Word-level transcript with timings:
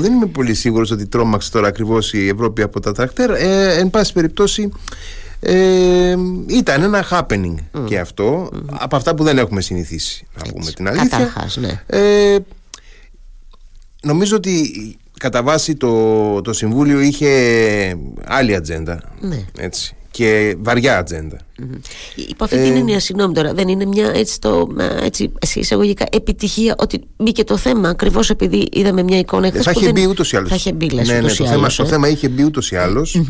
Δεν 0.00 0.12
είμαι 0.12 0.26
πολύ 0.26 0.54
σίγουρος 0.54 0.90
ότι 0.90 1.06
τρόμαξε 1.06 1.50
τώρα 1.50 1.68
ακριβώς 1.68 2.12
η 2.12 2.28
Ευρώπη 2.28 2.62
από 2.62 2.80
τα 2.80 2.92
τρακτέρ. 2.92 3.30
Ε, 3.30 3.78
εν 3.78 3.90
πάση 3.90 4.12
περιπτώσει, 4.12 4.70
ε, 5.40 6.16
ήταν 6.46 6.82
ένα 6.82 7.04
happening 7.10 7.54
και 7.84 7.98
αυτό 7.98 8.50
από 8.70 8.96
αυτά 8.96 9.14
που 9.14 9.24
δεν 9.24 9.38
έχουμε 9.38 9.60
συνηθίσει 9.60 10.26
να 10.34 10.52
πούμε 10.52 10.70
την 10.70 10.88
αλήθεια 10.88 11.08
Καταρχάς, 11.08 11.56
ναι. 11.56 11.82
ε, 11.86 12.36
νομίζω 14.02 14.36
ότι 14.36 14.70
κατά 15.18 15.42
βάση 15.42 15.74
το, 15.74 16.40
το 16.40 16.52
Συμβούλιο 16.52 17.00
είχε 17.00 17.30
άλλη 18.24 18.54
ατζέντα 18.54 19.00
Ναι. 19.20 19.44
έτσι, 19.58 19.96
και 20.16 20.56
βαριά 20.58 20.98
ατζέντα 20.98 21.38
Υπό 22.14 22.44
αυτή 22.44 22.56
την 22.56 22.76
έννοια, 22.76 23.00
συγγνώμη 23.00 23.34
τώρα, 23.34 23.54
δεν 23.54 23.68
είναι 23.68 23.84
μια 23.84 24.10
έτσι, 24.14 24.40
το, 24.40 24.66
μα, 24.76 24.84
έτσι 24.84 25.32
σε 25.46 25.60
εισαγωγικά 25.60 26.06
επιτυχία 26.12 26.74
ότι 26.78 27.00
μπήκε 27.16 27.44
το 27.44 27.56
θέμα 27.56 27.88
ακριβώς 27.88 28.30
επειδή 28.30 28.68
είδαμε 28.72 29.02
μια 29.02 29.18
εικόνα 29.18 29.46
εχθές 29.46 29.64
θα 29.64 29.72
που 29.72 29.78
είχε 29.80 29.92
δεν- 29.92 30.02
μπει 30.02 30.10
ούτως 30.10 30.32
ή 30.32 30.36
άλλως. 30.36 30.48
Θα 30.48 30.54
είχε 30.54 30.72
μπει, 30.72 30.88
λες, 30.90 31.08
ναι, 31.08 31.12
ναι, 31.12 31.18
ούτως 31.18 31.36
το, 31.36 31.44
ή 31.44 31.46
θέμα, 31.46 31.58
άλλως, 31.60 31.76
το 31.76 31.82
ε. 31.82 31.86
θέμα 31.86 32.08
είχε 32.08 32.28
μπει 32.28 32.44
ούτως 32.44 32.70
ή 32.70 32.76
άλλως. 32.76 33.20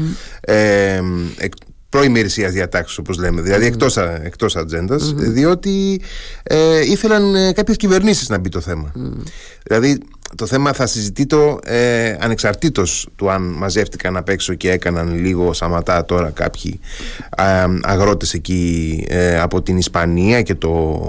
Ε, 0.41 1.01
εκ, 1.37 1.53
προημερησίας 1.89 2.53
διατάξεω, 2.53 2.97
όπως 3.07 3.19
λέμε. 3.19 3.41
Δηλαδή 3.43 3.67
εκτός 3.67 3.97
εκτός 3.97 4.57
ατζέντας, 4.57 5.13
διότι 5.15 6.01
ε, 6.43 6.81
ήθελαν 6.81 7.35
ε, 7.35 7.53
κάποιες 7.53 7.77
κυβερνήσεις 7.77 8.29
να 8.29 8.39
μπει 8.39 8.49
το 8.49 8.61
θέμα. 8.61 8.93
Δηλαδή 9.63 9.99
το 10.35 10.47
θέμα 10.47 10.73
θα 10.73 10.87
συζητεί 10.87 11.27
το 11.27 11.59
ε, 11.65 12.17
ανεξαρτήτως 12.21 13.09
του 13.17 13.31
αν 13.31 13.43
μαζεύτηκαν 13.43 14.17
απ' 14.17 14.29
έξω 14.29 14.55
και 14.55 14.71
έκαναν 14.71 15.19
λίγο 15.19 15.53
σαματά 15.53 16.05
τώρα 16.05 16.31
κάποιοι 16.31 16.81
α, 17.37 17.65
αγρότες 17.83 18.35
εκεί 18.35 19.05
ε, 19.09 19.39
από 19.39 19.63
την 19.63 19.77
Ισπανία 19.77 20.43
και, 20.43 20.55
το, 20.55 21.07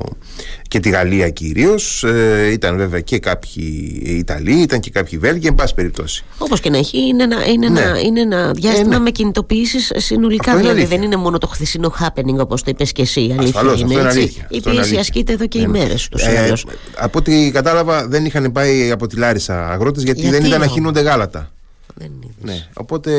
και 0.67 0.79
τη 0.79 0.89
Γαλλία 0.89 1.29
κυρίως 1.29 2.03
ε, 2.03 2.49
ήταν 2.51 2.77
βέβαια 2.77 2.99
και 2.99 3.19
κάποιοι 3.19 4.01
Ιταλοί 4.05 4.51
ήταν 4.61 4.79
και 4.79 4.89
κάποιοι 4.89 5.19
Βέλγοι 5.19 5.47
εν 5.47 5.55
πάση 5.55 5.73
περιπτώσει 5.73 6.23
Όπως 6.37 6.59
και 6.59 6.69
να 6.69 6.77
έχει, 6.77 6.97
είναι 7.07 7.23
ένα, 7.23 7.45
είναι 7.47 7.69
Ναι. 7.69 7.79
ένα, 7.81 7.99
είναι 7.99 8.19
ένα 8.21 8.51
διάστημα 8.51 8.87
ναι. 8.89 8.99
με 8.99 9.09
κινητοποιήσεις 9.11 9.91
συνολικά. 9.95 10.51
Αυτό 10.51 10.51
είναι 10.51 10.61
δηλαδή 10.61 10.79
αλήθεια. 10.79 10.97
δεν 10.97 11.05
είναι 11.05 11.15
μόνο 11.15 11.37
το 11.37 11.47
χθεσινό 11.47 11.93
happening 11.99 12.37
όπως 12.39 12.63
το 12.63 12.71
είπες 12.71 12.91
και 12.91 13.01
εσύ. 13.01 13.19
Η 13.21 13.23
αλήθεια 13.23 13.43
Ασφαλώς, 13.45 13.81
αυτό 13.83 13.93
είναι 13.93 14.01
έτσι. 14.07 14.17
αλήθεια. 14.19 14.47
Η 14.49 14.55
Αυτό 14.55 14.55
είναι 14.55 14.61
πίεση 14.63 14.79
αλήθεια. 14.79 14.99
ασκείται 14.99 15.33
εδώ 15.33 15.47
και 15.47 15.57
Ναι. 15.59 15.63
ημέρες 15.63 16.07
του 16.07 16.17
Ε, 16.21 16.53
από 16.97 17.17
ό,τι 17.19 17.51
κατάλαβα 17.51 18.07
δεν 18.07 18.25
είχαν 18.25 18.51
πάει 18.51 18.91
από 18.91 19.07
τη 19.07 19.15
Λάρισα 19.15 19.69
αγρότες 19.71 20.03
γιατί, 20.03 20.19
Γιατί 20.19 20.35
δεν 20.35 20.45
είδαν 20.45 20.59
να 20.59 20.63
όμως; 20.65 20.75
χύνονται 20.77 21.01
γάλατα 21.01 21.51
Δεν 21.99 22.11
είδες. 22.23 22.55
ναι. 22.55 22.65
Οπότε 22.73 23.11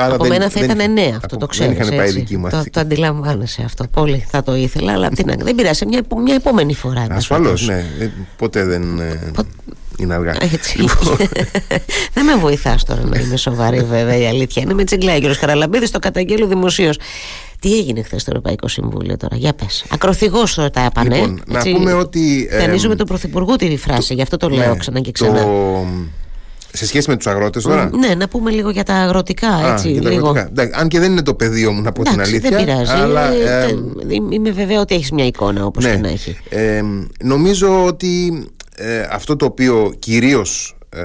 άρα 0.00 0.14
Από 0.14 0.22
δεν, 0.24 0.32
μένα 0.32 0.44
θα 0.50 0.60
δεν 0.60 0.64
ήταν 0.64 0.78
είχαν- 0.78 0.88
εννέα 0.98 1.08
αυτό 1.16 1.26
από- 1.26 1.38
το 1.38 1.46
ξέρεις 1.46 1.76
Δεν 1.76 1.82
είχαν 1.86 1.96
πάει 1.96 2.06
έτσι. 2.06 2.18
δική 2.18 2.36
μας 2.36 2.52
το, 2.52 2.62
το 2.70 2.80
αντιλαμβάνεσαι 2.80 3.62
αυτό 3.64 3.86
Πολύ 3.86 4.26
θα 4.30 4.42
το 4.42 4.54
ήθελα 4.54 4.92
Αλλά 4.92 5.06
απ' 5.06 5.14
την 5.14 5.30
άλλη, 5.30 5.42
δεν 5.42 5.54
πειράζει 5.54 5.86
μια, 5.86 5.98
επο- 5.98 6.18
μια 6.18 6.34
επόμενη 6.34 6.74
φορά 6.74 7.00
εν 7.00 7.06
πάση 7.06 7.18
Ασφαλώς, 7.18 7.64
περιπτώσει. 7.66 7.94
ναι. 7.98 8.04
Ε, 8.04 8.10
Ποτέ 8.36 8.64
δεν 8.64 8.98
ε, 9.00 9.20
είναι 9.98 10.14
αργά. 10.14 10.34
Έτσι. 10.52 10.80
Λοιπόν, 10.80 11.16
δεν 12.14 12.24
με 12.24 12.34
βοηθάς 12.36 12.84
τώρα 12.84 13.04
να 13.04 13.18
είμαι 13.18 13.36
σοβαρή, 13.36 13.78
βέβαια. 13.84 14.16
Η 14.16 14.26
αλήθεια 14.26 14.62
είναι 14.62 14.74
με 14.74 14.84
τσιγκλάει. 14.84 15.18
Κύριος 15.18 15.36
Χαραλαμπίδης, 15.38 15.90
το 15.90 15.98
καταγγέλω 15.98 16.46
δημοσίως. 16.46 16.98
Τι 17.60 17.78
έγινε 17.78 18.02
χθες 18.02 18.20
στο 18.20 18.30
Ευρωπαϊκό 18.30 18.68
Συμβούλιο 18.68 19.16
τώρα, 19.16 19.36
για 19.36 19.52
πες. 19.52 19.84
Ακροθυγός 19.90 20.54
τώρα 20.54 20.70
τα 20.70 20.80
έπανε. 20.80 21.14
Λοιπόν, 21.14 21.42
να 21.46 21.60
πούμε 21.62 21.92
ότι, 21.92 22.48
ε, 22.50 22.58
Ταινίζουμε 22.58 22.94
τον 22.96 23.06
Πρωθυπουργό 23.06 23.56
τη 23.56 23.76
φράση, 23.76 24.14
γι' 24.14 24.22
αυτό 24.22 24.36
το 24.36 24.48
λέω 24.48 24.70
ναι, 24.72 24.76
ξανά 24.76 25.00
και 25.00 25.12
ξανά. 25.12 25.42
το- 25.42 25.86
σε 26.76 26.86
σχέση 26.86 27.10
με 27.10 27.16
τους 27.16 27.26
αγρότες 27.26 27.62
τώρα; 27.62 27.90
Ναι, 27.98 28.14
να 28.14 28.28
πούμε 28.28 28.50
λίγο 28.50 28.70
για 28.70 28.82
τα 28.84 28.94
αγροτικά, 28.94 29.48
Α, 29.48 29.72
έτσι. 29.72 29.90
για 29.90 30.02
τα 30.02 30.08
λίγο. 30.10 30.28
αγροτικά. 30.28 30.48
Εντάξει, 30.50 30.80
αν 30.80 30.88
και 30.88 30.98
δεν 31.00 31.10
είναι 31.12 31.22
το 31.22 31.34
πεδίο 31.34 31.72
μου 31.72 31.82
να 31.82 31.92
πω 31.92 32.02
την 32.02 32.12
Εντάξει, 32.12 32.30
αλήθεια. 32.32 32.50
δεν 32.50 32.64
πειράζει. 32.64 32.90
Αλλά, 32.92 33.32
Ε, 33.32 33.62
ε, 33.64 33.66
τε- 34.08 34.32
είμαι 34.32 34.50
βεβαία 34.50 34.80
ότι 34.80 34.94
έχεις 34.94 35.10
μια 35.10 35.26
εικόνα 35.26 35.64
όπως 35.64 35.84
ναι, 35.84 35.90
και 35.90 35.96
να 36.00 36.08
έχει. 36.08 36.36
ε, 36.48 36.82
νομίζω 37.22 37.84
ότι 37.84 38.44
ε, 38.76 39.00
αυτό 39.10 39.36
το 39.36 39.44
οποίο 39.44 39.94
κυρίως 39.98 40.76
ε, 40.90 41.02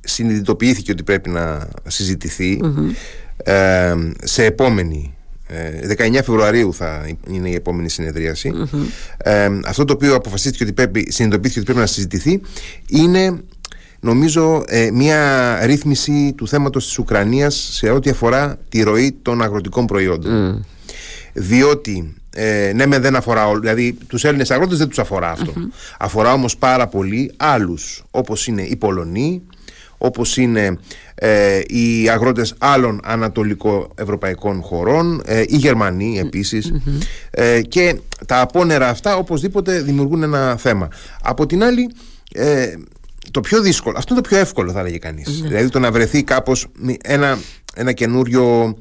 συνειδητοποιήθηκε 0.00 0.90
ότι 0.92 1.02
πρέπει 1.02 1.28
να 1.30 1.68
συζητηθει 1.86 2.60
ε, 3.44 3.94
σε 4.22 4.44
επόμενη 4.44 5.14
ε, 5.48 5.94
19 6.08 6.12
Φεβρουαρίου 6.12 6.74
θα 6.74 7.06
είναι 7.30 7.48
η 7.48 7.54
επόμενη 7.54 7.90
συνεδρίαση. 7.90 8.52
Ε, 9.16 9.48
αυτό 9.66 9.84
το 9.84 9.92
οποίο 9.92 10.14
αποφασίστηκε 10.14 10.64
ότι 10.64 10.72
πρέπει, 10.72 11.06
συνειδητοποιήθηκε 11.12 11.58
ότι 11.60 11.66
πρέπει 11.72 11.80
να 11.80 11.92
συζητηθεί 11.92 12.40
είναι 12.88 13.40
νομίζω 14.06 14.64
ε, 14.66 14.90
μια 14.92 15.60
ρύθμιση 15.66 16.32
του 16.36 16.48
θέματος 16.48 16.86
της 16.86 16.98
Ουκρανίας 16.98 17.68
σε 17.72 17.90
ό,τι 17.90 18.10
αφορά 18.10 18.58
τη 18.68 18.82
ροή 18.82 19.18
των 19.22 19.42
αγροτικών 19.42 19.86
προϊόντων. 19.86 20.64
Διότι 21.32 22.14
ε, 22.30 22.72
ναι 22.74 22.86
με 22.86 22.98
δεν 22.98 23.16
αφορά 23.16 23.46
όλους 23.46 23.60
δηλαδή 23.60 23.92
τους 24.06 24.24
Έλληνες 24.24 24.50
αγρότες 24.50 24.78
δεν 24.78 24.88
τους 24.88 24.98
αφορά 24.98 25.30
αυτό. 25.30 25.52
Αφορά 25.98 26.32
όμως 26.32 26.56
πάρα 26.56 26.86
πολύ 26.86 27.32
άλλους 27.36 28.04
όπως 28.10 28.46
είναι 28.46 28.62
οι 28.62 28.76
Πολωνοί 28.76 29.42
όπως 29.98 30.36
είναι 30.36 30.78
ε, 31.14 31.60
οι 31.66 32.08
αγρότες 32.08 32.54
άλλων 32.58 33.00
ανατολικοευρωπαϊκών 33.04 34.62
χωρών 34.62 35.22
ε, 35.24 35.40
οι 35.40 35.56
Γερμανοί 35.56 36.18
επίσης. 36.18 36.72
Ε, 37.30 37.60
και 37.62 37.98
τα 38.26 38.40
απόνερα 38.40 38.88
αυτά 38.88 39.16
οπωσδήποτε 39.16 39.80
δημιουργούν 39.80 40.22
ένα 40.22 40.56
θέμα. 40.56 40.88
Από 41.22 41.46
την 41.46 41.64
άλλη 41.64 41.90
ε, 42.32 42.72
το 43.30 43.40
πιο 43.40 43.60
δύσκολο, 43.60 43.98
αυτό 43.98 44.12
είναι 44.14 44.22
το 44.22 44.28
πιο 44.28 44.38
εύκολο 44.38 44.72
θα 44.72 44.80
έλεγε 44.80 44.98
κανείς. 44.98 45.40
Δηλαδή 45.42 45.68
το 45.68 45.78
να 45.78 45.90
βρεθεί 45.92 46.22
κάπως 46.22 46.66
μη- 46.78 46.96
ένα, 47.02 47.38
ένα 47.74 47.92
καινούριο 47.92 48.76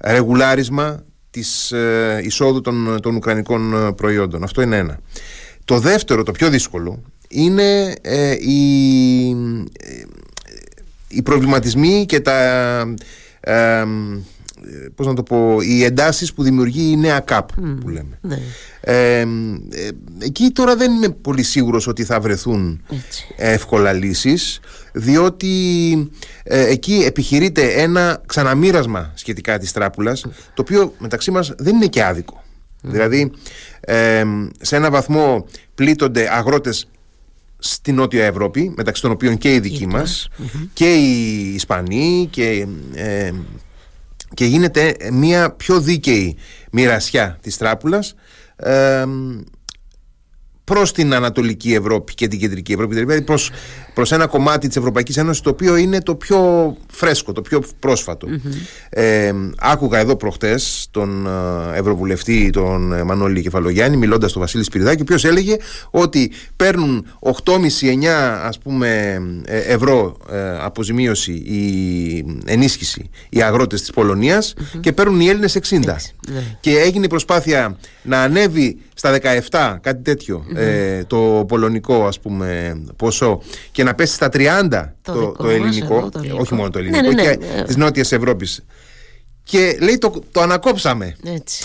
ρεγουλάρισμα 0.00 1.02
της 1.30 1.72
ε, 1.72 2.20
εισόδου 2.24 2.60
των, 2.60 2.98
των 3.02 3.14
ουκρανικών 3.16 3.86
ε, 3.86 3.92
προϊόντων. 3.92 4.42
Αυτό 4.42 4.62
είναι 4.62 4.76
ένα. 4.76 4.98
Το 5.64 5.78
δεύτερο, 5.78 6.22
το 6.22 6.32
πιο 6.32 6.50
δύσκολο 6.50 7.02
είναι 7.28 7.94
ε, 8.00 8.30
η, 8.30 9.30
ε, 9.30 10.02
οι 11.08 11.22
προβληματισμοί 11.22 12.06
και 12.06 12.20
τα 12.20 12.34
ε, 13.40 13.80
ε, 13.80 13.84
πώς 14.94 15.06
να 15.06 15.14
το 15.14 15.22
πω 15.22 15.56
οι 15.60 15.84
εντάσεις 15.84 16.32
που 16.32 16.42
δημιουργεί 16.42 16.90
η 16.90 16.96
νέα 16.96 17.20
ΚΑΠ 17.20 17.48
που 17.80 17.88
λέμε. 17.88 18.18
Ναι. 18.20 18.38
ε, 18.80 19.20
ε, 19.20 19.26
εκεί 20.18 20.50
τώρα 20.50 20.76
δεν 20.76 20.92
είμαι 20.92 21.08
πολύ 21.08 21.42
σίγουρος 21.42 21.86
ότι 21.86 22.04
θα 22.04 22.20
βρεθούν 22.20 22.82
Έτσι. 22.90 23.26
εύκολα 23.36 23.92
λύσεις 23.92 24.60
διότι 24.92 25.50
ε, 26.42 26.66
εκεί 26.66 27.02
επιχειρείται 27.06 27.66
ένα 27.66 28.22
ξαναμοίρασμα 28.26 29.12
σχετικά 29.14 29.58
της 29.58 29.72
τράπουλας 29.72 30.20
το 30.54 30.62
οποίο 30.62 30.94
μεταξύ 30.98 31.30
μας 31.30 31.54
δεν 31.58 31.74
είναι 31.74 31.86
και 31.86 32.04
άδικο. 32.04 32.42
Δηλαδή 32.82 33.32
ε, 33.80 34.24
σε 34.60 34.76
ένα 34.76 34.90
βαθμό 34.90 35.46
πλήττονται 35.74 36.34
αγρότες 36.34 36.88
στη 37.58 37.92
Νότια 37.92 38.24
Ευρώπη 38.24 38.72
μεταξύ 38.76 39.02
των 39.02 39.10
οποίων 39.10 39.38
και 39.38 39.54
οι 39.54 39.60
δικοί 39.60 39.86
μας 39.86 40.28
και 40.72 40.94
οι 40.94 41.54
Ισπανοί 41.54 42.28
και, 42.30 42.66
ε, 42.94 43.30
και 44.34 44.44
γίνεται 44.44 44.96
μια 45.12 45.50
πιο 45.50 45.80
δίκαιη 45.80 46.36
μοιρασιά 46.72 47.38
της 47.42 47.56
τράπουλας 47.56 48.14
ε, 48.56 49.04
προς 50.64 50.92
την 50.92 51.14
Ανατολική 51.14 51.74
Ευρώπη 51.74 52.14
και 52.14 52.28
την 52.28 52.38
Κεντρική 52.38 52.72
Ευρώπη 52.72 52.94
δηλαδή 52.94 53.22
προς, 53.22 53.50
προς 53.94 54.12
ένα 54.12 54.26
κομμάτι 54.26 54.66
της 54.66 54.76
Ευρωπαϊκής 54.76 55.16
Ένωσης 55.16 55.42
το 55.42 55.50
οποίο 55.50 55.76
είναι 55.76 56.00
το 56.00 56.14
πιο 56.14 56.76
φρέσκο, 56.92 57.32
το 57.32 57.40
πιο 57.40 57.62
πρόσφατο. 57.78 58.28
Ε, 58.88 59.32
άκουγα 59.58 59.98
εδώ 59.98 60.16
προχτές 60.16 60.88
τον 60.90 61.26
ε, 61.26 61.78
Ευρωβουλευτή 61.78 62.50
τον 62.50 62.92
ε, 62.92 63.04
Μανώλη 63.04 63.42
Κεφαλογιάννη 63.42 63.96
μιλώντας 63.96 64.30
στον 64.30 64.42
Βασίλη 64.42 64.64
Σπυριδάκη 64.64 65.00
ο 65.00 65.02
οποίος 65.02 65.24
έλεγε 65.24 65.56
ότι 65.90 66.32
παίρνουν 66.56 67.06
8,5-9 67.44 68.06
ας 68.44 68.58
πούμε 68.58 69.20
ε, 69.44 69.58
ευρώ 69.58 70.16
ε, 70.30 70.56
αποζημίωση 70.60 71.32
η 71.32 72.24
ενίσχυση 72.44 73.10
οι 73.28 73.42
αγρότες 73.42 73.80
της 73.80 73.90
πολωνιας 73.90 74.54
και 74.80 74.92
παίρνουν 74.92 75.20
οι 75.20 75.26
Έλληνες 75.26 75.58
60 75.68 75.76
και 76.60 76.78
έγινε 76.78 77.04
η 77.04 77.08
προσπάθεια 77.08 77.78
να 78.02 78.22
ανέβει 78.22 78.78
στα 78.94 79.18
17 79.50 79.76
κάτι 79.80 80.02
τέτοιο 80.02 80.44
ε, 80.54 81.04
το 81.04 81.44
πολωνικό 81.48 82.06
ας 82.06 82.20
πούμε 82.20 82.80
ποσό 82.96 83.42
και 83.80 83.86
να 83.86 83.94
πέσει 83.94 84.14
στα 84.14 84.28
30 84.32 84.68
Το 85.02 85.12
το, 85.12 85.12
δικό 85.12 85.32
το 85.32 85.44
μας 85.44 85.52
ελληνικό, 85.54 85.96
εδώ, 85.96 86.08
το 86.08 86.18
ε, 86.18 86.20
ελληνικό. 86.20 86.40
όχι 86.40 86.54
μόνο 86.54 86.70
το 86.70 86.78
Ναι, 86.80 86.84
ελληνικό 86.98 87.12
ναι, 87.14 87.22
ναι. 87.22 87.36
και 87.36 87.46
Ε. 87.58 87.62
της 87.62 87.76
Νότιας 87.76 88.12
Ευρώπης 88.12 88.64
και 89.42 89.76
λέει 89.80 89.98
το, 89.98 90.22
το 90.32 90.40
ανακόψαμε 90.40 91.16
Έτσι. 91.24 91.64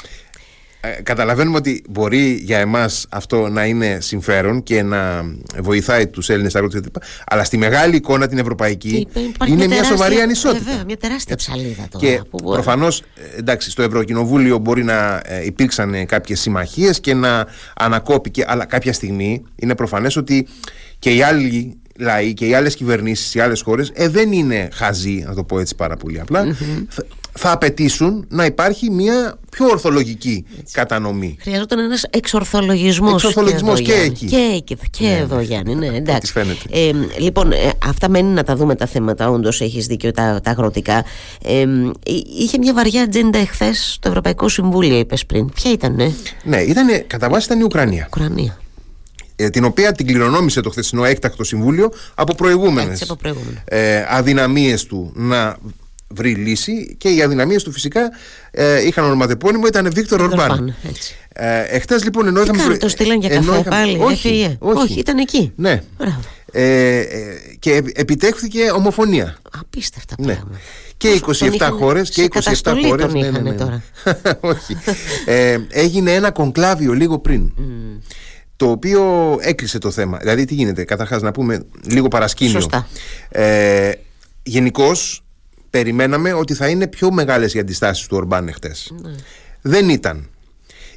ε, 0.81 0.89
καταλαβαίνουμε 1.03 1.57
ότι 1.57 1.83
μπορεί 1.89 2.31
για 2.43 2.57
εμάς 2.59 3.05
αυτό 3.09 3.47
να 3.49 3.65
είναι 3.65 3.97
συμφέρον 4.01 4.63
και 4.63 4.83
να 4.83 5.23
βοηθάει 5.61 6.07
τους 6.07 6.29
Έλληνες 6.29 6.55
αγρότες 6.55 6.81
κτλ. 6.81 6.99
Αλλά 7.27 7.43
στη 7.43 7.57
μεγάλη 7.57 7.95
εικόνα 7.95 8.27
την 8.27 8.37
ευρωπαϊκή 8.37 9.07
Και 9.13 9.19
υπάρχει 9.19 9.53
είναι 9.53 9.65
μια 9.65 9.75
τεράστια- 9.75 9.97
σοβαρή 9.97 10.15
ανισότητα. 10.19 10.63
Βέβαια, 10.65 10.83
μια 10.85 10.97
τεράστια 10.97 11.35
ψαλίδα 11.35 11.87
τώρα. 11.91 12.05
Και 12.05 12.21
που 12.29 12.39
μπορεί- 12.43 12.53
προφανώς 12.61 12.99
ε, 12.99 13.37
εντάξει, 13.37 13.69
στο 13.71 13.81
Ευρωκοινοβούλιο 13.81 14.57
μπορεί 14.57 14.83
να 14.83 15.21
ε, 15.25 15.45
υπήρξαν 15.45 15.93
ε, 15.93 16.05
κάποιες 16.05 16.39
συμμαχίες 16.39 16.99
και 16.99 17.13
να 17.13 17.45
ανακόπηκε, 17.75 18.43
αλλά 18.47 18.65
κάποια 18.65 18.93
στιγμή 18.93 19.43
είναι 19.55 19.75
προφανές 19.75 20.15
ότι 20.15 20.47
και 20.99 21.13
οι 21.15 21.21
άλλοι 21.21 21.77
λαοί 21.99 22.33
και 22.33 22.45
οι 22.47 22.53
άλλες 22.53 22.75
κυβερνήσεις, 22.75 23.35
οι 23.35 23.39
άλλες 23.39 23.61
χώρες 23.61 23.91
ε, 23.93 24.07
δεν 24.07 24.31
είναι 24.31 24.69
χαζοί, 24.73 25.23
να 25.27 25.33
το 25.33 25.43
πω 25.43 25.59
έτσι 25.59 25.75
πάρα 25.75 25.95
πολύ 25.95 26.19
απλά. 26.19 26.55
Θα, 26.89 27.05
θα 27.37 27.51
απαιτήσουν 27.51 28.25
να 28.29 28.45
υπάρχει 28.45 28.89
μια 28.89 29.37
πιο 29.51 29.65
ορθολογική 29.65 30.45
κατανομή. 30.71 31.37
Χρειαζόταν 31.41 31.79
ένας 31.79 32.03
εξορθολογισμός. 32.09 33.13
Εξορθολογισμός 33.13 33.81
και, 33.81 33.91
και, 33.91 34.01
εκεί. 34.01 34.25
Και, 34.25 34.51
εκεί, 34.55 34.77
και 34.91 35.03
ναι, 35.03 35.17
εδώ, 35.17 35.35
ναι. 35.35 35.41
Γιάννη. 35.41 35.75
Ναι, 35.75 35.87
εντάξει. 35.87 36.33
Ε, 36.69 36.91
λοιπόν, 37.19 37.51
ε, 37.51 37.71
αυτά 37.85 38.09
μένει 38.09 38.29
να 38.29 38.43
τα 38.43 38.55
δούμε 38.55 38.75
τα 38.75 38.85
θέματα. 38.85 39.29
Όντως, 39.29 39.61
έχεις 39.61 39.85
δίκιο 39.87 40.11
τα, 40.11 40.39
τα 40.43 40.51
αγροτικά. 40.51 41.05
Ε, 41.43 41.65
είχε 42.39 42.57
μια 42.57 42.73
βαριά 42.73 43.01
ατζέντα 43.01 43.39
εχθές 43.39 43.91
στο 43.93 44.09
Ευρωπαϊκό 44.09 44.49
Συμβούλιο, 44.49 44.97
είπες 44.99 45.25
πριν. 45.25 45.49
Ποια 45.49 45.71
ήταν, 45.71 45.95
ναι. 45.95 46.11
Ναι, 46.43 46.57
ήταν, 46.61 46.87
κατά 47.07 47.29
βάση 47.29 47.45
ήταν 47.45 47.59
η 47.59 47.63
Ουκρανία. 47.63 48.05
Ουκρανία. 48.07 48.57
Ε, 49.35 49.49
την 49.49 49.63
οποία 49.63 49.91
την 49.91 50.07
κληρονόμησε 50.07 50.61
το 50.61 50.69
χθεσινό 50.69 51.05
έκτακτο 51.05 51.43
συμβούλιο 51.43 51.91
από 52.15 52.35
προηγούμενες 52.35 53.13
ε, 53.65 54.05
αδυναμίες 54.09 54.85
του 54.85 55.11
να 55.15 55.57
βρει 56.07 56.33
λύση 56.33 56.95
και 56.97 57.09
οι 57.09 57.21
αδυναμίες 57.21 57.63
του 57.63 57.71
φυσικά 57.71 58.11
ε, 58.51 58.85
είχαν 58.85 59.05
ονοματεπώνυμο, 59.05 59.65
ήταν 59.67 59.91
Βίκτορ 59.93 60.21
Ορμπάν. 60.21 60.75
Ε, 61.33 61.61
εχθές 61.61 62.03
λοιπόν 62.03 62.27
ενώ 62.27 62.41
είχαμε. 62.41 62.61
Κάνουν, 62.61 62.79
το 62.79 62.89
στείλαν 62.89 63.19
για 63.19 63.29
καφέ 63.29 63.69
πάλι, 63.69 63.97
όχι, 63.99 64.57
όχι, 64.59 64.77
όχι, 64.77 64.99
ήταν 64.99 65.17
εκεί. 65.17 65.51
Ναι. 65.55 65.81
Ε, 66.51 66.99
ε, 66.99 67.05
και 67.59 67.83
επιτέχθηκε 67.93 68.71
ομοφωνία. 68.75 69.37
Απίστευτα 69.59 70.15
ναι. 70.19 70.33
πράγματα. 70.33 70.59
Και 70.97 71.21
27 71.59 71.69
χώρες 71.79 72.09
και 72.09 72.27
27 72.63 72.73
χώρες. 72.85 73.13
Ναι, 73.13 73.29
ναι, 73.29 73.39
ναι, 73.39 73.53
τώρα. 73.53 73.83
όχι. 74.53 74.77
Ε, 75.25 75.57
έγινε 75.69 76.13
ένα 76.13 76.31
κονκλάβιο 76.31 76.93
λίγο 76.93 77.19
πριν. 77.19 77.51
Το 78.55 78.69
οποίο 78.69 79.35
έκλεισε 79.41 79.77
το 79.77 79.91
θέμα. 79.91 80.17
Δηλαδή, 80.17 80.45
τι 80.45 80.53
γίνεται, 80.53 80.83
καταρχάς 80.83 81.21
να 81.21 81.31
πούμε 81.31 81.65
λίγο 81.87 82.07
παρασκήνιο. 82.07 82.53
Σωστά. 82.53 82.87
Ε, 83.29 83.91
Γενικώς, 84.47 85.23
περιμέναμε 85.69 86.33
ότι 86.33 86.53
θα 86.53 86.67
είναι 86.67 86.87
πιο 86.87 87.11
μεγάλες 87.11 87.53
οι 87.53 87.59
αντιστάσεις 87.59 88.07
του 88.07 88.17
Ορμπάν 88.17 88.53
χτες. 88.53 88.93
Ναι. 89.01 89.15
Δεν 89.61 89.89
ήταν. 89.89 90.29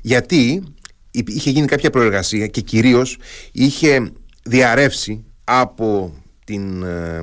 Γιατί 0.03 0.63
είχε 1.11 1.51
γίνει 1.51 1.67
κάποια 1.67 1.91
προεργασία 1.91 2.47
και 2.47 2.61
κυρίως 2.61 3.19
είχε 3.53 4.11
διαρρεύσει 4.43 5.25
από 5.45 6.15
την 6.45 6.83
ε, 6.83 7.21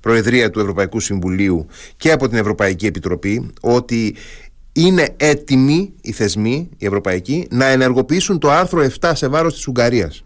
Προεδρία 0.00 0.50
του 0.50 0.60
Ευρωπαϊκού 0.60 1.00
Συμβουλίου 1.00 1.66
και 1.96 2.12
από 2.12 2.28
την 2.28 2.38
Ευρωπαϊκή 2.38 2.86
Επιτροπή 2.86 3.50
ότι 3.60 4.14
είναι 4.76 5.14
έτοιμοι 5.16 5.92
οι 6.00 6.12
θεσμοί, 6.12 6.68
οι 6.76 6.86
ευρωπαϊκοί, 6.86 7.46
να 7.50 7.66
ενεργοποιήσουν 7.66 8.38
το 8.38 8.50
άρθρο 8.50 8.86
7 9.00 9.10
σε 9.14 9.28
βάρος 9.28 9.54
της 9.54 9.66
Ουγγαρίας. 9.66 10.24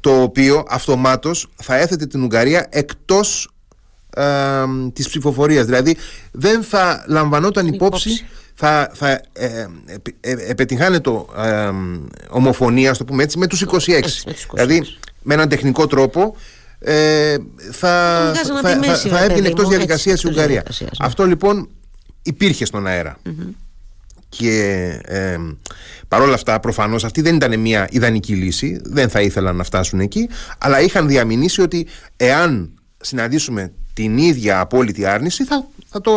Το 0.00 0.22
οποίο 0.22 0.64
αυτομάτως 0.68 1.48
θα 1.62 1.76
έθετε 1.76 2.06
την 2.06 2.22
Ουγγαρία 2.22 2.66
εκτός 2.70 3.50
ε, 4.16 4.24
της 4.92 5.08
ψηφοφορίας. 5.08 5.64
Δηλαδή 5.64 5.96
δεν 6.32 6.62
θα 6.62 7.04
λαμβανόταν 7.08 7.66
υπόψη, 7.66 8.26
θα, 8.54 8.90
θα 8.94 9.08
ε, 9.10 9.20
ε, 9.32 9.66
ε, 10.20 10.30
επιτυγχάνε 10.30 11.00
το 11.00 11.28
ε, 11.36 11.70
ομοφωνία 12.28 12.94
το 12.94 13.04
πούμε 13.04 13.22
έτσι 13.22 13.38
με 13.38 13.46
τους 13.46 13.64
26, 13.66 13.76
δηλαδή 14.52 14.82
με 15.22 15.34
έναν 15.34 15.48
τεχνικό 15.48 15.86
τρόπο 15.86 16.36
ε, 16.78 17.36
θα, 17.70 18.32
θα, 18.34 18.78
θα, 18.82 18.94
θα 18.96 19.24
έβγαινε 19.24 19.48
εκτός 19.48 19.68
διαδικασίας 19.68 20.22
η 20.22 20.28
Ουγγαρία. 20.28 20.62
ναι. 20.78 20.88
αυτό 20.98 21.26
λοιπόν 21.26 21.68
υπήρχε 22.22 22.64
στον 22.64 22.86
αερα 22.86 23.18
και 24.36 25.00
ε, 25.04 25.36
παρόλα 26.08 26.34
αυτά 26.34 26.60
προφανώς 26.60 27.04
αυτή 27.04 27.20
δεν 27.20 27.34
ήταν 27.34 27.60
μια 27.60 27.88
ιδανική 27.90 28.34
λύση. 28.34 28.80
Δεν 28.84 29.08
θα 29.08 29.20
ήθελαν 29.20 29.56
να 29.56 29.64
φτάσουν 29.64 30.00
εκεί. 30.00 30.28
Αλλά 30.58 30.80
είχαν 30.80 31.08
διαμηνήσει 31.08 31.60
ότι 31.60 31.86
εάν 32.16 32.70
συναντήσουμε 33.00 33.72
την 33.92 34.18
ίδια 34.18 34.60
απόλυτη 34.60 35.06
άρνηση 35.06 35.44
θα, 35.44 35.66
θα 35.88 36.00
το 36.00 36.10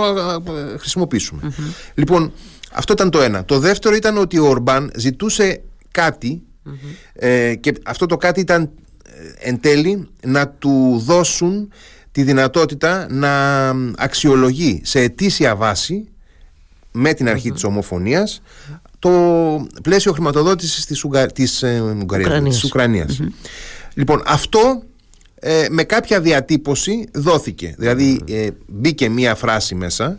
χρησιμοποιησουμε 0.77 1.53
Λοιπόν, 1.93 2.31
αυτό 2.73 2.93
ήταν 2.93 3.09
το 3.09 3.21
ένα. 3.21 3.45
Το 3.45 3.59
δεύτερο 3.59 3.95
ήταν 3.95 4.17
ότι 4.17 4.39
ο 4.39 4.47
Ορμπάν 4.47 4.91
ζητούσε 4.95 5.61
ε, 7.13 7.55
και 7.55 7.73
αυτό 7.85 8.05
το 8.05 8.17
κάτι 8.17 8.39
ήταν 8.39 8.69
ε, 9.03 9.49
εν 9.49 9.59
τέλει 9.59 10.07
να 10.25 10.47
του 10.47 11.01
δώσουν 11.05 11.71
τη 12.11 12.23
δυνατότητα 12.23 13.07
να 13.09 13.69
αξιολογεί 13.97 14.81
σε 14.83 14.99
ετήσια 14.99 15.55
βάση 15.55 16.07
με 16.91 17.13
την 17.13 17.29
αρχή 17.29 17.51
της 17.51 17.63
ομοφωνίας 17.63 18.41
το 18.99 19.11
πλαίσιο 19.83 20.11
χρηματοδότησης 20.11 20.85
της, 20.85 21.03
Ουγγα... 21.03 21.25
της, 21.25 21.63
ε, 21.63 21.95
Ουκρανίας. 22.01 22.63
Ουκρανίας. 22.63 23.19
Λοιπόν, 23.93 24.21
αυτό 24.25 24.83
ε, 25.39 25.65
με 25.69 25.83
κάποια 25.83 26.21
διατύπωση 26.21 27.07
δόθηκε. 27.13 27.75
Δηλαδή 27.77 28.21
ε, 28.27 28.47
μπήκε 28.67 29.09
μία 29.09 29.35
φράση 29.35 29.75
μέσα 29.75 30.17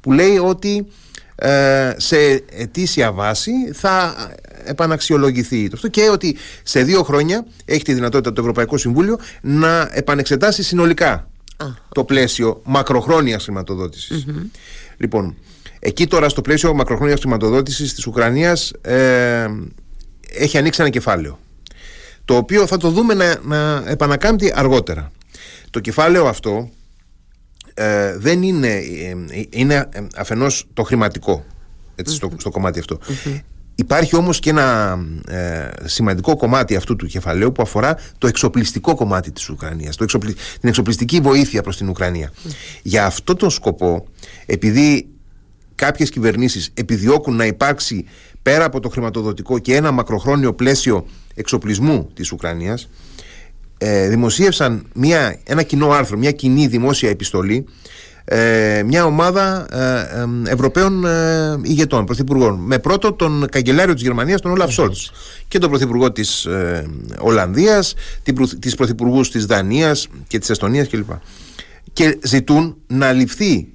που 0.00 0.12
λέει 0.12 0.38
ότι 0.38 0.86
ε, 1.34 1.94
σε 1.96 2.16
ετήσια 2.50 3.12
βάση 3.12 3.52
θα 3.72 4.14
επαναξιολογηθεί 4.64 5.70
αυτό 5.72 5.88
και 5.88 6.08
ότι 6.08 6.36
σε 6.62 6.82
δύο 6.82 7.02
χρόνια 7.02 7.46
έχει 7.64 7.82
τη 7.82 7.94
δυνατότητα 7.94 8.32
το 8.32 8.40
Ευρωπαϊκό 8.40 8.76
Συμβούλιο 8.76 9.18
να 9.40 9.90
επανεξετάσει 9.92 10.62
συνολικά 10.62 11.28
το 11.94 12.04
πλαίσιο 12.04 12.60
μακροχρόνιας 12.64 13.48
Λοιπόν, 14.96 15.36
εκεί 15.78 16.06
τώρα 16.06 16.28
στο 16.28 16.40
πλαίσιο 16.40 16.74
μακροχρόνιας 16.74 17.20
χρηματοδότησης 17.20 17.94
της 17.94 18.06
Ουκρανίας 18.06 18.72
έχει 20.34 20.58
ανοίξει 20.58 20.80
ένα 20.80 20.90
κεφάλαιο 20.90 21.38
το 22.28 22.36
οποίο 22.36 22.66
θα 22.66 22.76
το 22.76 22.90
δούμε 22.90 23.14
να, 23.14 23.38
να 23.42 23.82
επανακάμπτει 23.86 24.52
αργότερα. 24.54 25.12
Το 25.70 25.80
κεφάλαιο 25.80 26.26
αυτό 26.26 26.68
ε, 27.74 28.16
δεν 28.16 28.42
είναι, 28.42 28.68
ε, 28.68 29.14
είναι 29.50 29.88
αφενός 30.16 30.66
το 30.72 30.82
χρηματικό 30.82 31.44
στο, 32.04 32.30
στο 32.36 32.50
κομμάτι 32.50 32.82
Υπάρχει 33.74 34.16
όμως 34.16 34.38
και 34.38 34.50
ένα 34.50 34.98
ε, 35.28 35.68
σημαντικό 35.84 36.36
κομμάτι 36.36 36.76
αυτού 36.76 36.96
του 36.96 37.06
κεφαλαίου 37.06 37.52
που 37.52 37.62
αφορά 37.62 37.96
το 38.18 38.26
εξοπλιστικό 38.26 38.94
κομμάτι 38.94 39.32
της 39.32 39.48
Ουκρανίας, 39.48 39.96
το 39.96 40.04
εξοπλι... 40.04 40.32
την 40.32 40.68
εξοπλιστική 40.68 41.20
βοήθεια 41.20 41.62
προς 41.62 41.76
την 41.76 41.88
Ουκρανία. 41.88 42.32
Για 42.82 43.06
αυτό 43.06 43.34
τον 43.34 43.50
σκοπό, 43.50 44.06
επειδή 44.46 45.08
κάποιες 45.78 46.10
κυβερνήσεις 46.10 46.70
επιδιώκουν 46.74 47.36
να 47.36 47.46
υπάρξει 47.46 48.04
πέρα 48.42 48.64
από 48.64 48.80
το 48.80 48.88
χρηματοδοτικό 48.88 49.58
και 49.58 49.74
ένα 49.74 49.90
μακροχρόνιο 49.90 50.54
πλαίσιο 50.54 51.06
εξοπλισμού 51.34 52.10
της 52.14 52.32
Ουκρανίας 52.32 52.88
ε, 53.78 54.08
δημοσίευσαν 54.08 54.86
μια, 54.94 55.40
ένα 55.44 55.62
κοινό 55.62 55.90
άρθρο, 55.90 56.18
μια 56.18 56.32
κοινή 56.32 56.66
δημόσια 56.66 57.10
επιστολή 57.10 57.66
ε, 58.24 58.82
μια 58.82 59.04
ομάδα 59.04 59.66
ε, 59.70 60.20
ε 60.46 60.52
Ευρωπαίων 60.52 61.04
ε, 61.06 61.58
ηγετών, 61.62 62.04
πρωθυπουργών 62.04 62.54
με 62.54 62.78
πρώτο 62.78 63.12
τον 63.12 63.46
καγκελάριο 63.50 63.94
της 63.94 64.02
Γερμανίας 64.02 64.40
τον 64.40 64.50
Όλαφ 64.50 64.72
Σόλτς 64.72 65.10
και 65.48 65.58
τον 65.58 65.70
πρωθυπουργό 65.70 66.12
της 66.12 66.44
ε, 66.44 66.86
Ολλανδίας 67.18 67.94
την, 68.22 68.58
τις 68.58 68.74
πρωθυπουργούς 68.74 69.30
της 69.30 69.46
Δανίας 69.46 70.08
και 70.26 70.38
της 70.38 70.50
Εστονίας 70.50 70.88
κλπ. 70.88 71.10
Και 71.92 72.18
ζητούν 72.22 72.76
να 72.86 73.12
ληφθεί 73.12 73.68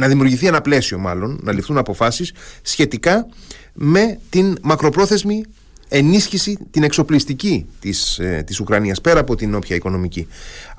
να 0.00 0.08
δημιουργηθεί 0.08 0.46
ένα 0.46 0.60
πλαίσιο 0.60 0.98
μάλλον, 0.98 1.38
να 1.42 1.52
ληφθούν 1.52 1.78
αποφάσεις 1.78 2.32
σχετικά 2.62 3.26
με 3.72 4.18
την 4.30 4.56
μακροπρόθεσμη 4.62 5.44
ενίσχυση 5.88 6.58
την 6.70 6.82
εξοπλιστική 6.82 7.66
της, 7.80 8.18
ε, 8.18 8.42
της 8.46 8.60
Ουκρανίας 8.60 9.00
πέρα 9.00 9.20
από 9.20 9.36
την 9.36 9.54
όποια 9.54 9.76
οικονομική. 9.76 10.28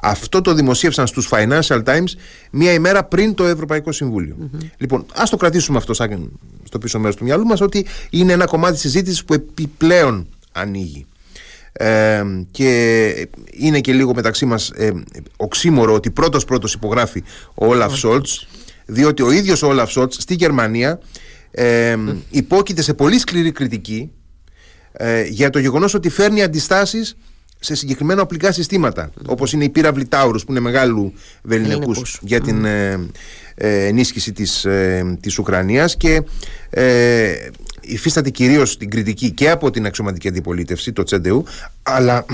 Αυτό 0.01 0.41
το 0.41 0.53
δημοσίευσαν 0.53 1.07
στους 1.07 1.29
Financial 1.31 1.83
Times 1.83 2.13
μία 2.51 2.73
ημέρα 2.73 3.03
πριν 3.03 3.33
το 3.33 3.45
Ευρωπαϊκό 3.45 3.89
Λοιπόν, 4.77 5.05
ας 5.13 5.29
το 5.29 5.37
κρατήσουμε 5.37 5.77
αυτό 5.77 5.93
σαν 5.93 6.31
στο 6.63 6.77
πίσω 6.77 6.99
μέρος 6.99 7.15
του 7.15 7.23
μυαλού 7.23 7.45
μας 7.45 7.61
ότι 7.61 7.85
είναι 8.09 8.33
ένα 8.33 8.45
κομμάτι 8.45 8.73
της 8.73 8.81
συζήτησης 8.81 9.23
που 9.23 9.33
επιπλέον 9.33 10.27
ανοίγει. 10.51 11.05
Ε, 11.73 12.23
και 12.51 13.27
είναι 13.51 13.79
και 13.79 13.93
λίγο 13.93 14.13
μεταξύ 14.13 14.45
μας 14.45 14.69
ε, 14.69 14.91
οξύμορο 15.37 15.93
ότι 15.93 16.11
πρώτος 16.11 16.45
πρώτος 16.45 16.73
υπογράφει 16.73 17.23
ο 17.53 17.65
Όλαφ 17.65 17.97
Σόλτς 17.97 18.47
διότι 18.85 19.21
ο 19.21 19.31
ίδιος 19.31 19.61
ο 19.61 19.67
Όλαφ 19.67 19.91
Σόλτς 19.91 20.17
στη 20.19 20.33
Γερμανία 20.33 20.99
ε, 21.51 21.95
υπόκειται 22.29 22.81
σε 22.81 22.93
πολύ 22.93 23.19
σκληρή 23.19 23.51
κριτική 23.51 24.11
ε, 24.91 25.23
για 25.23 25.49
το 25.49 25.59
γεγονός 25.59 25.93
ότι 25.93 26.09
φέρνει 26.09 26.43
αντιστάσεις 26.43 27.15
σε 27.63 27.75
συγκεκριμένα 27.75 28.21
οπλικά 28.21 28.51
συστήματα 28.51 29.11
όπως 29.25 29.53
είναι 29.53 29.63
η 29.63 29.69
πύραυλη 29.69 30.05
Τάουρους 30.05 30.45
που 30.45 30.51
είναι 30.51 30.59
μεγάλου 30.59 31.13
βεληνικούς 31.43 32.19
για 32.21 32.41
την 32.41 32.65
ε, 32.65 32.99
ε, 33.55 33.85
ενίσχυση 33.85 34.31
της, 34.31 34.65
ε, 34.65 35.17
της 35.19 35.37
Ουκρανίας 35.37 35.97
και 35.97 36.23
ε, 36.69 37.33
υφίσταται 37.81 38.29
κυρίως 38.29 38.77
την 38.77 38.89
κριτική 38.89 39.31
και 39.31 39.49
από 39.49 39.71
την 39.71 39.85
αξιωματική 39.85 40.27
αντιπολίτευση 40.27 40.93
το 40.93 41.03
Τσέντεου 41.03 41.45
αλλά 41.83 42.25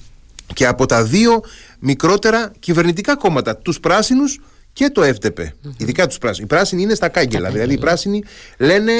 και 0.54 0.66
από 0.66 0.86
τα 0.86 1.04
δύο 1.04 1.42
μικρότερα 1.78 2.52
κυβερνητικά 2.58 3.16
κόμματα 3.16 3.56
τους 3.56 3.80
πράσινους 3.80 4.40
και 4.76 4.90
το 4.90 5.02
FDP, 5.02 5.44
ειδικά 5.76 6.06
τους 6.06 6.18
πράσινους. 6.18 6.50
Οι 6.50 6.54
πράσινοι 6.54 6.82
είναι 6.82 6.94
στα 6.94 7.08
κάγκελα, 7.08 7.50
δηλαδή 7.50 7.74
οι 7.74 7.78
πράσινοι 7.78 8.22
λένε 8.58 8.92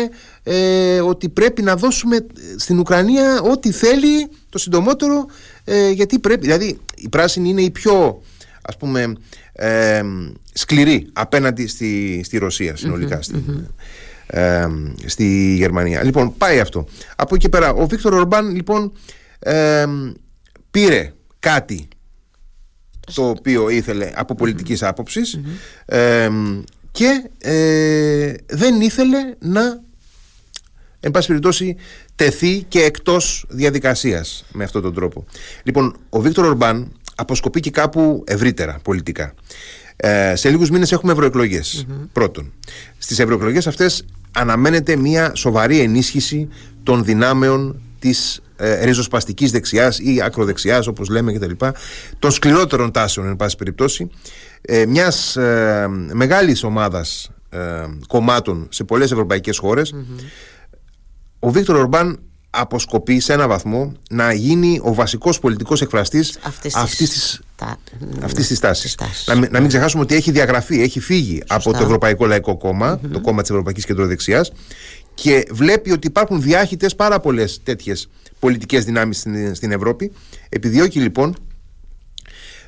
ε, 0.42 1.00
ότι 1.00 1.28
πρέπει 1.28 1.62
να 1.62 1.76
δώσουμε 1.76 2.26
στην 2.56 2.78
Ουκρανία 2.78 3.40
ό,τι 3.40 3.71
θέλει 3.71 4.28
το 4.49 4.59
συντομότερο, 4.59 5.26
ε, 5.64 5.90
γιατί 5.90 6.18
πρέπει, 6.18 6.40
δηλαδή 6.40 6.78
οι 6.95 7.09
πράσινοι 7.09 7.49
είναι 7.49 7.61
οι 7.61 7.71
πιο 7.71 8.23
ας 8.62 8.76
πούμε 8.76 9.12
ε, 9.52 10.02
σκληρή 10.52 11.09
απέναντι 11.12 11.66
στη, 11.66 12.21
στη 12.25 12.38
Ρωσία 12.38 12.76
συνολικά 12.76 13.23
στη, 13.23 13.45
ε, 14.26 14.66
στη 15.04 15.54
Γερμανία. 15.54 16.04
Λοιπόν, 16.04 16.37
πάει 16.37 16.61
αυτό. 16.61 16.87
Από 17.16 17.35
εκεί 17.35 17.49
πέρα, 17.49 17.71
ο 17.71 17.87
Βίκτορ 17.87 18.14
Ορμπάν 18.14 18.54
λοιπόν 18.54 18.92
ε, 19.38 19.87
πήρε 20.71 21.12
κάτι 21.38 21.88
το 23.14 23.28
οποίο 23.28 23.68
ήθελε 23.68 24.10
από 24.14 24.34
πολιτικής 24.34 24.82
άποψης 24.82 25.40
ε, 25.84 26.28
και 26.90 27.30
ε, 27.38 28.34
δεν 28.46 28.80
ήθελε 28.80 29.18
να 29.38 29.80
εν 31.00 31.10
πάση 31.10 31.26
περιπτώσει 31.26 31.76
τεθεί 32.14 32.62
και 32.68 32.82
εκτός 32.82 33.44
διαδικασίας 33.48 34.44
με 34.52 34.64
αυτόν 34.64 34.82
τον 34.82 34.94
τρόπο. 34.94 35.25
Λοιπόν, 35.62 35.96
ο 36.08 36.20
Βίκτορ 36.20 36.44
Ορμπάν 36.44 36.92
αποσκοπεί 37.14 37.60
και 37.60 37.70
κάπου 37.70 38.25
ευρύτερα 38.26 38.78
πολιτικά. 38.82 39.34
Ε, 39.96 40.36
σε 40.36 40.50
λίγους 40.50 40.70
μήνες 40.70 40.92
έχουμε 40.92 41.12
Πρώτον, 42.12 42.52
στις 42.98 43.18
ευρωεκλογές 43.18 43.66
αυτές 43.66 44.04
αναμένεται 44.32 44.96
μια 44.96 45.34
σοβαρή 45.34 45.80
ενίσχυση 45.80 46.48
των 46.82 47.04
δυνάμεων 47.04 47.80
της 47.98 48.40
ε, 48.56 48.84
ριζοσπαστικής 48.84 49.50
δεξιάς 49.50 49.98
ή 49.98 50.20
ακροδεξιάς 50.22 50.86
όπως 50.86 51.08
λέμε 51.08 51.32
κτλ. 51.32 51.66
Των 52.18 52.30
σκληρότερων 52.30 52.90
τάσεων 52.90 53.26
εν 53.26 53.36
πάση 53.36 53.56
περιπτώσει 53.56 54.10
ε, 54.60 54.86
μιας 54.86 55.36
ε, 55.36 55.86
μεγάλης 56.12 56.62
ομάδας 56.62 57.30
ε, 57.50 57.58
κομμάτων 58.06 58.68
σε 58.70 58.84
πολλές 58.84 59.12
ευρωπαϊκές 59.12 59.60
ο 61.38 61.50
Βίκτορ 61.50 61.76
Ορμπάν 61.76 62.18
αποσκοπεί 62.50 63.20
σε 63.20 63.32
ένα 63.32 63.48
βαθμό 63.48 63.92
να 64.10 64.32
γίνει 64.32 64.80
ο 64.82 64.94
βασικός 64.94 65.38
πολιτικός 65.38 65.80
εκφραστής 65.80 66.38
αυτής 66.75 67.10
της, 67.10 67.40
τα... 67.56 67.78
αυτής 68.22 68.46
της 68.46 68.60
τάσης. 68.60 68.94
Να, 69.26 69.34
να 69.34 69.60
μην 69.60 69.68
ξεχάσουμε 69.68 70.02
ότι 70.02 70.14
έχει 70.14 70.30
διαγραφεί, 70.30 70.80
έχει 70.80 71.00
φύγει 71.00 71.42
από 71.46 71.72
το 71.72 71.82
Ευρωπαϊκό 71.82 72.26
Λαϊκό 72.26 72.56
το 73.12 73.20
κόμμα 73.20 73.40
της 73.40 73.50
Ευρωπαϊκής 73.50 73.84
Κεντροδεξιάς 73.84 74.52
και 75.16 75.46
βλέπει 75.50 75.92
ότι 75.92 76.06
υπάρχουν 76.06 76.42
διάχυτες 76.42 76.94
πάρα 76.94 77.20
πολλές 77.20 77.61
τέτοιες 77.62 78.08
πολιτικές 78.38 78.85
δυνάμεις 78.85 79.18
στην, 79.18 79.54
στην 79.54 79.73
Ευρώπη. 79.73 80.12
Επιδιώκει 80.49 81.00
λοιπόν 81.00 81.37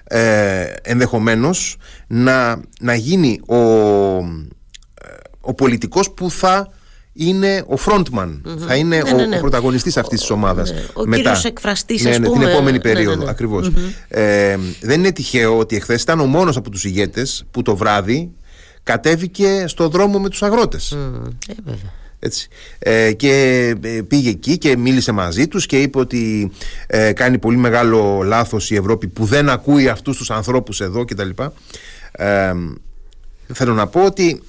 ε, 0.05 0.73
ενδεχομένως 0.83 1.77
να, 2.07 2.61
να 2.81 2.95
γίνει 2.95 3.41
ο, 3.47 3.57
ο 5.41 5.55
πολιτικός 5.55 6.11
που 6.11 6.31
θα 6.31 6.73
είναι 7.13 7.65
ο 7.67 7.75
frontman, 7.87 8.41
θα 8.67 8.75
είναι 8.75 8.97
ναι, 8.97 9.11
ο, 9.13 9.17
ναι, 9.17 9.27
ναι. 9.27 9.39
πρωταγωνιστής 9.39 9.97
αυτής 9.97 10.21
της 10.21 10.31
ομάδας. 10.31 10.71
Ο 10.71 11.05
μετά, 11.05 11.17
κύριος 11.17 11.45
εκφραστής, 11.45 12.03
ναι, 12.03 12.11
ας 12.11 12.17
πούμε. 12.17 12.29
Την 12.29 12.43
επόμενη 12.43 12.81
περίοδο, 12.81 13.29
ακριβώς. 13.29 13.71
Ε, 14.09 14.57
δεν 14.81 14.99
είναι 14.99 15.13
τυχαίο 15.13 15.59
ότι 15.59 15.77
εχθές 15.77 16.03
ήταν 16.03 16.21
ο 16.21 16.27
μόνος 16.27 16.57
από 16.57 16.71
τους 16.71 16.85
ηγέτες 16.85 17.45
που 17.51 17.63
το 17.63 17.77
βράδυ 17.77 18.31
κατέβηκε 18.83 19.65
στο 19.67 19.89
δρόμο 19.89 20.19
με 20.19 20.29
τους 20.29 20.43
αγρότες. 20.43 20.91
Ε, 20.91 21.55
έτσι. 22.19 22.49
Ε, 22.79 23.13
και 23.13 23.75
ε, 23.83 24.01
πήγε 24.09 24.31
εκεί 24.31 24.59
και 24.59 24.77
μίλησε 24.77 25.13
μαζί 25.13 25.49
τους 25.49 25.67
και 25.67 25.81
είπε 25.81 25.99
ότι 25.99 26.51
ε, 26.87 27.13
κάνει 27.13 27.39
πολύ 27.39 27.57
μεγάλο 27.57 28.23
λάθος 28.23 28.71
η 28.71 28.75
Ευρώπη 28.75 29.07
που 29.09 29.25
δεν 29.25 29.49
ακούει 29.49 29.89
αυτούς 29.89 30.17
τους 30.17 30.31
ανθρώπους 30.31 30.81
εδώ 30.81 31.05
κτλ. 31.05 31.31
Ε, 32.13 32.53
θέλω 33.53 33.75
να 33.75 33.87
πω 33.87 34.05
ότι 34.05 34.43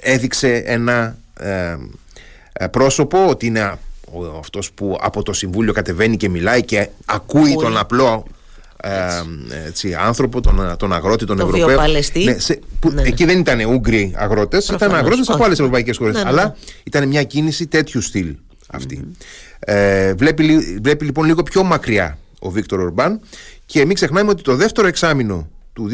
έδειξε 0.00 0.62
ένα 0.66 1.18
ε, 1.38 1.76
ε, 2.52 2.66
πρόσωπο 2.66 3.28
ότι 3.28 3.46
είναι 3.46 3.78
αυτός 4.38 4.72
που 4.72 4.98
από 5.00 5.22
το 5.22 5.32
Συμβούλιο 5.32 5.72
κατεβαίνει 5.72 6.16
και 6.16 6.28
μιλάει 6.28 6.64
και 6.64 6.88
ακούει 7.04 7.54
τον 7.54 7.76
απλό 7.76 8.26
ε, 8.82 9.66
έτσι, 9.66 9.94
άνθρωπο, 9.94 10.40
τον, 10.40 10.74
τον 10.78 10.92
αγρότη, 10.92 11.24
τον 11.24 11.36
το 11.36 11.46
Ευρωπαίο. 11.46 11.80
Ναι, 12.24 12.38
σε, 12.38 12.58
που, 12.80 12.90
ναι, 12.90 13.02
ναι. 13.02 13.08
Εκεί 13.08 13.24
δεν 13.24 13.38
ήταν 13.38 13.60
Ούγγροι 13.60 14.12
αγρότες, 14.16 14.68
ήταν 14.68 14.94
αγρότες 14.94 15.28
από 15.28 15.44
άλλες 15.44 15.58
ευρωπαϊκές 15.58 15.96
χώρες. 15.96 16.14
Ναι, 16.14 16.22
ναι, 16.22 16.28
αλλά 16.28 16.56
ήταν 16.82 17.08
μια 17.08 17.22
κίνηση 17.22 17.66
τέτοιου 17.66 18.00
στυλ 18.00 18.34
αυτή. 18.66 19.04
Ε, 19.58 20.14
βλέπει, 20.14 20.78
βλέπει 20.82 21.04
λοιπόν 21.04 21.24
λίγο 21.24 21.42
πιο 21.42 21.62
μακριά 21.62 22.18
ο 22.38 22.50
Βίκτορ 22.50 22.80
Ορμπάν 22.80 23.20
και 23.66 23.84
μην 23.84 23.94
ξεχνάμε 23.94 24.30
ότι 24.30 24.42
το 24.42 24.56
δεύτερο 24.56 24.86
εξάμεινο 24.86 25.48
του 25.72 25.90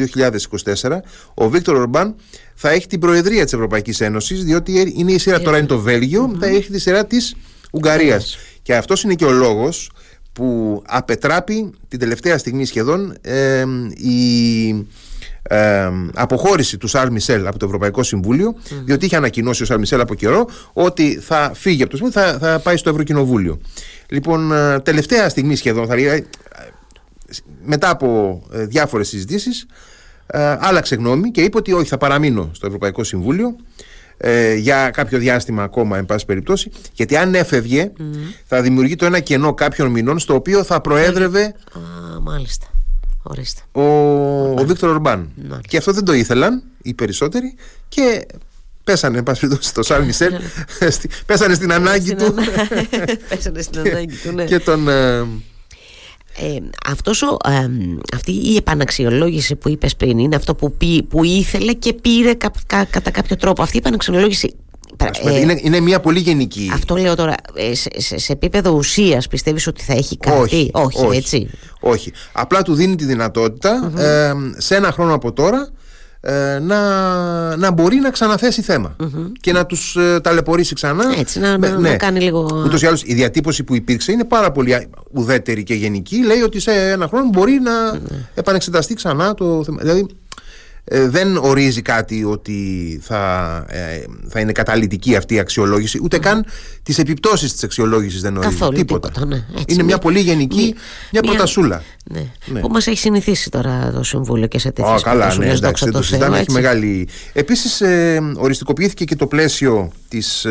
2024 0.83 0.89
ο 1.33 1.49
Βίκτορ 1.49 1.75
Ορμπάν 1.75 2.15
θα 2.55 2.69
έχει 2.69 2.87
την 2.87 2.99
Προεδρία 2.99 3.43
της 3.43 3.53
Ευρωπαϊκής 3.53 4.01
Ένωσης 4.01 4.43
διότι 4.43 4.93
είναι 4.95 5.11
η 5.11 5.17
σειρά, 5.17 5.41
τώρα 5.41 5.57
είναι 5.57 5.67
το 5.67 5.79
βελγιο 5.79 6.35
θα 6.39 6.45
έχει 6.45 6.71
τη 6.71 6.79
σειρά 6.79 7.05
της 7.05 7.35
Ουγγαρίας 7.71 8.37
και 8.61 8.75
αυτός 8.75 9.03
είναι 9.03 9.13
και 9.13 9.25
ο 9.25 9.31
λόγος 9.31 9.91
που 10.37 10.81
απετράπει 10.87 11.73
την 11.87 11.99
τελευταία 11.99 12.37
στιγμή 12.37 12.65
σχεδόν 12.65 13.17
ε, 13.21 13.63
η 13.95 14.69
ε, 15.43 15.91
αποχώρηση 16.13 16.77
του 16.77 16.87
Σαρλ 16.87 17.11
Μισελ 17.11 17.47
από 17.47 17.59
το 17.59 17.65
Ευρωπαϊκό 17.65 18.03
Συμβούλιο, 18.03 18.55
διότι 18.85 19.05
είχε 19.05 19.15
ανακοινώσει 19.15 19.63
ο 19.63 19.65
Σαρλ 19.65 19.79
Μισελ 19.79 19.99
από 19.99 20.15
καιρό 20.15 20.47
ότι 20.73 21.19
θα 21.21 21.51
φύγει 21.53 21.81
από 21.81 21.91
το 21.91 21.97
Συμβούλιο, 21.97 22.21
θα, 22.21 22.37
θα 22.39 22.59
πάει 22.59 22.77
στο 22.77 22.89
Ευρωκοινοβούλιο. 22.89 23.59
Λοιπόν, 24.09 24.51
ε, 24.51 24.79
τελευταία 24.79 25.29
στιγμή 25.29 25.55
σχεδόν, 25.55 25.87
θα 25.87 25.95
ε, 25.95 26.25
μετά 27.63 27.89
από 27.89 28.41
ε, 28.51 28.65
διάφορες 28.65 29.07
συζητήσεις, 29.07 29.65
ε, 30.27 30.57
άλλαξε 30.59 30.95
γνώμη 30.95 31.31
και 31.31 31.41
είπε 31.41 31.57
ότι 31.57 31.73
όχι, 31.73 31.87
θα 31.87 31.97
παραμείνω 31.97 32.49
στο 32.53 32.65
Ευρωπαϊκό 32.65 33.03
Συμβούλιο 33.03 33.55
ε, 34.17 34.53
για 34.53 34.89
κάποιο 34.89 35.19
διάστημα 35.19 35.63
ακόμα, 35.63 35.97
εν 35.97 36.05
πάση 36.05 36.25
περιπτώσει, 36.25 36.71
γιατί 36.93 37.17
αν 37.17 37.35
έφευγε 37.35 37.91
θα 38.45 38.61
δημιουργεί 38.61 38.95
το 38.95 39.05
ένα 39.05 39.19
κενό 39.19 39.53
κάποιων 39.53 39.91
μηνών 39.91 40.19
στο 40.19 40.33
οποίο 40.33 40.63
θα 40.63 40.81
προέδρευε. 40.81 41.43
Α, 41.43 42.19
μάλιστα. 42.21 42.67
Ορίστε. 43.23 43.61
Ο, 43.71 43.81
ο 44.51 44.65
Βίκτορ 44.65 44.89
Ορμπάν. 44.89 45.29
Και 45.67 45.77
αυτό 45.77 45.91
δεν 45.91 46.05
το 46.05 46.13
ήθελαν 46.13 46.63
οι 46.81 46.93
περισσότεροι 46.93 47.55
και 47.87 48.25
πέσανε, 48.83 49.17
εν 49.17 49.23
πάση 49.23 49.39
περιπτώσει, 49.39 49.69
στο 49.69 49.83
Σαρ 49.83 50.03
Μισελ. 50.03 50.33
πέσανε 51.25 51.53
στην 51.53 51.71
ανάγκη 51.71 52.15
του. 52.15 52.33
πέσανε 53.29 53.61
στην 53.61 53.79
ανάγκη 53.79 54.15
του, 54.15 54.31
ναι. 54.31 54.45
Και 54.45 54.59
τον. 54.59 54.87
Ε, 56.39 56.45
ε, 56.45 56.59
αυτός 56.87 57.21
ο, 57.21 57.37
ε, 57.45 57.69
αυτή 58.13 58.31
η 58.31 58.55
επαναξιολόγηση 58.55 59.55
που 59.55 59.69
είπες 59.69 59.95
πριν 59.95 60.17
είναι 60.17 60.35
αυτό 60.35 60.55
που, 60.55 60.77
που 61.09 61.23
ήθελε 61.23 61.73
και 61.73 61.93
πήρε 61.93 62.33
κα, 62.33 62.51
κα, 62.67 62.85
κατά 62.85 63.11
κάποιο 63.11 63.35
τρόπο 63.35 63.61
αυτή 63.61 63.75
η 63.75 63.79
επαναξιολόγηση 63.79 64.55
ε, 65.23 65.39
είναι, 65.39 65.59
είναι 65.61 65.79
μια 65.79 65.99
πολύ 65.99 66.19
γενική. 66.19 66.71
Αυτό 66.73 66.95
λέω 66.95 67.15
τώρα. 67.15 67.35
Ε, 67.53 67.75
σε, 67.75 67.89
σε, 67.95 68.17
σε 68.17 68.31
επίπεδο 68.31 68.71
ουσίας 68.71 69.27
πιστεύεις 69.27 69.67
ότι 69.67 69.83
θα 69.83 69.93
έχει 69.93 70.17
κάτι; 70.17 70.37
Όχι, 70.39 70.69
όχι, 70.73 71.05
όχι, 71.05 71.17
έτσι. 71.17 71.49
Όχι. 71.79 72.11
Απλά 72.31 72.61
του 72.61 72.73
δίνει 72.73 72.95
τη 72.95 73.05
δυνατότητα 73.05 73.91
ε, 73.97 74.33
σε 74.57 74.75
ένα 74.75 74.91
χρόνο 74.91 75.13
από 75.13 75.33
τώρα 75.33 75.69
ε, 76.29 76.59
να, 76.59 77.55
να 77.55 77.71
μπορεί 77.71 77.95
να 77.95 78.09
ξαναθέσει 78.09 78.63
και 79.39 79.51
να 79.51 79.65
τους 79.65 79.95
ε, 79.95 80.19
ταλαιπωρήσει 80.19 80.75
ξανά. 80.75 81.13
Έτσι 81.17 81.39
να, 81.39 81.57
να, 81.57 81.79
ναι. 81.79 81.95
κάνει 81.95 82.19
λίγο 82.19 82.63
ούτως 82.65 82.81
ή 82.81 82.85
άλλως 82.85 83.03
η 83.05 83.13
διατύπωση 83.13 83.63
που 83.63 83.75
υπήρξε 83.75 84.11
είναι 84.11 84.23
πάρα 84.23 84.51
πολύ 84.51 84.87
ουδέτερη 85.11 85.63
και 85.63 85.73
γενική. 85.73 86.23
Λέει 86.25 86.41
ότι 86.41 86.59
σε 86.59 86.71
ένα 86.71 87.07
χρόνο 87.07 87.29
μπορεί 87.29 87.59
να 87.63 87.91
ναι. 87.91 87.99
επανεξεταστεί 88.33 88.93
ξανά 88.93 89.33
το 89.33 89.63
θέμα. 89.63 89.77
Δηλαδή 89.81 90.07
ε, 90.89 91.09
δεν 91.09 91.37
ορίζει 91.37 91.81
κάτι 91.81 92.23
ότι 92.23 92.99
θα, 93.03 93.65
ε, 93.69 94.03
θα 94.29 94.39
είναι 94.39 94.51
καταλητική 94.51 95.15
αυτή 95.15 95.33
η 95.33 95.39
αξιολόγηση, 95.39 95.99
ούτε 96.03 96.19
καν 96.19 96.45
τις 96.83 96.97
επιπτώσεις 96.97 97.51
της 97.51 97.63
αξιολόγησης 97.63 98.21
δεν 98.21 98.37
ορίζει. 98.37 98.53
Καθόλου 98.53 98.77
τίποτα. 98.77 99.07
τίποτα 99.07 99.25
ναι. 99.25 99.45
Έτσι, 99.51 99.73
είναι 99.73 99.83
μια, 99.83 99.97
πολύ 99.97 100.19
γενική, 100.19 100.75
μια, 101.11 101.21
προτασούλα. 101.21 101.83
Ναι. 102.03 102.25
ναι. 102.45 102.59
Που 102.59 102.67
μας 102.67 102.87
έχει 102.87 102.97
συνηθίσει 102.97 103.49
τώρα 103.49 103.91
το 103.91 104.03
Συμβούλιο 104.03 104.47
και 104.47 104.59
σε 104.59 104.71
τέτοιες 104.71 104.99
oh, 104.99 105.01
Καλά, 105.03 105.35
ναι, 105.35 105.49
εντάξει, 105.49 105.91
το 105.91 106.01
συζητάμε. 106.01 106.39
Έχει 106.39 106.51
μεγάλη. 106.51 107.07
Επίσης, 107.33 107.81
ε, 107.81 108.21
οριστικοποιήθηκε 108.37 109.05
και 109.05 109.15
το 109.15 109.27
πλαίσιο 109.27 109.91
της. 110.07 110.45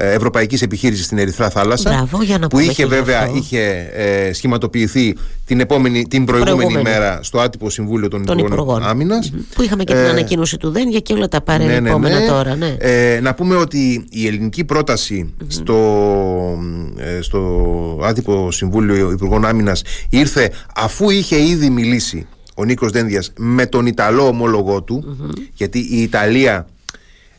Ε, 0.00 0.08
ε, 0.10 0.12
ευρωπαϊκής 0.12 0.62
επιχείρησης 0.62 1.04
στην 1.04 1.18
Ερυθρά 1.18 1.50
Θάλασσα. 1.50 1.90
Μπράβο, 1.90 2.22
για 2.22 2.38
να 2.38 2.46
που 2.46 2.58
είχε 2.58 2.86
βέβαια 2.86 3.30
είχε, 3.34 3.90
ε, 3.94 4.32
σχηματοποιηθεί 4.32 5.16
την, 5.46 5.60
επόμενη, 5.60 6.06
την 6.08 6.24
προηγούμενη, 6.24 6.56
προηγούμενη 6.56 6.90
μέρα 6.90 7.22
στο 7.22 7.40
άτυπο 7.40 7.70
Συμβούλιο 7.70 8.08
των, 8.08 8.24
των 8.24 8.38
Υπουργών 8.38 8.82
Άμυνας. 8.82 9.32
Που 9.54 9.62
είχαμε 9.62 9.84
και 9.84 9.94
την 9.94 10.04
ε, 10.04 10.08
ανακοίνωση 10.08 10.56
του 10.56 10.70
ΔΕΝ 10.70 10.90
για 10.90 11.00
και 11.00 11.12
όλα 11.12 11.28
τα 11.28 11.40
παρελθόμενα 11.40 11.98
ναι, 11.98 12.14
ναι, 12.14 12.20
ναι. 12.20 12.26
τώρα. 12.26 12.56
Ναι. 12.56 12.76
Ε, 12.78 13.20
να 13.20 13.34
πούμε 13.34 13.56
ότι 13.56 14.06
η 14.10 14.26
ελληνική 14.26 14.64
στο, 15.48 15.76
ε, 16.96 17.20
στο 17.20 18.00
άτυπο 18.04 18.50
Συμβούλιο 18.50 19.10
Υπουργών 19.10 19.44
Άμυνας 19.44 19.82
ήρθε 20.08 20.50
αφού 20.74 21.10
είχε 21.10 21.42
ήδη 21.42 21.70
μιλήσει 21.70 22.26
ο 22.54 22.64
Νίκος 22.64 22.90
Δένδιας 22.90 23.32
με 23.36 23.66
τον 23.66 23.86
Ιταλό 23.86 24.26
ομόλογό 24.26 24.82
του 24.82 25.16
γιατί 25.54 25.78
η 25.78 26.02
Ιταλία 26.02 26.66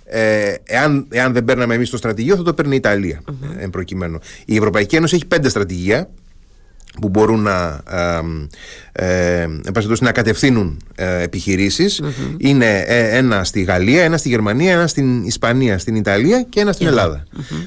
ε, 0.09 0.53
εάν, 0.63 1.07
εάν 1.09 1.33
δεν 1.33 1.45
παίρναμε 1.45 1.75
εμείς 1.75 1.89
το 1.89 1.97
στρατηγείο, 1.97 2.35
θα 2.35 2.43
το 2.43 2.53
παίρνει 2.53 2.73
η 2.73 2.77
Ιταλία. 2.77 3.21
Mm-hmm. 3.25 3.55
Εν 3.57 3.69
προκειμένου. 3.69 4.19
Η 4.45 4.55
Ευρωπαϊκή 4.55 4.95
Ένωση 4.95 5.15
έχει 5.15 5.25
πέντε 5.25 5.49
στρατηγία 5.49 6.09
που 7.01 7.09
μπορούν 7.09 7.41
να, 7.41 7.81
ε, 8.91 9.41
ε, 9.41 9.47
να 9.99 10.11
κατευθύνουν 10.11 10.81
ε, 10.95 11.21
επιχειρησεις 11.21 12.01
είναι 12.37 12.83
ε, 12.87 13.17
ένα 13.17 13.43
στη 13.43 13.61
Γαλλία, 13.61 14.03
ένα 14.03 14.17
στη 14.17 14.29
Γερμανία, 14.29 14.73
ένα 14.73 14.87
στην 14.87 15.23
Ισπανία, 15.23 15.77
στην 15.77 15.95
Ιταλία 15.95 16.43
και 16.43 16.59
ένα 16.59 16.71
στην 16.71 16.87
Ελλάδα. 16.87 17.23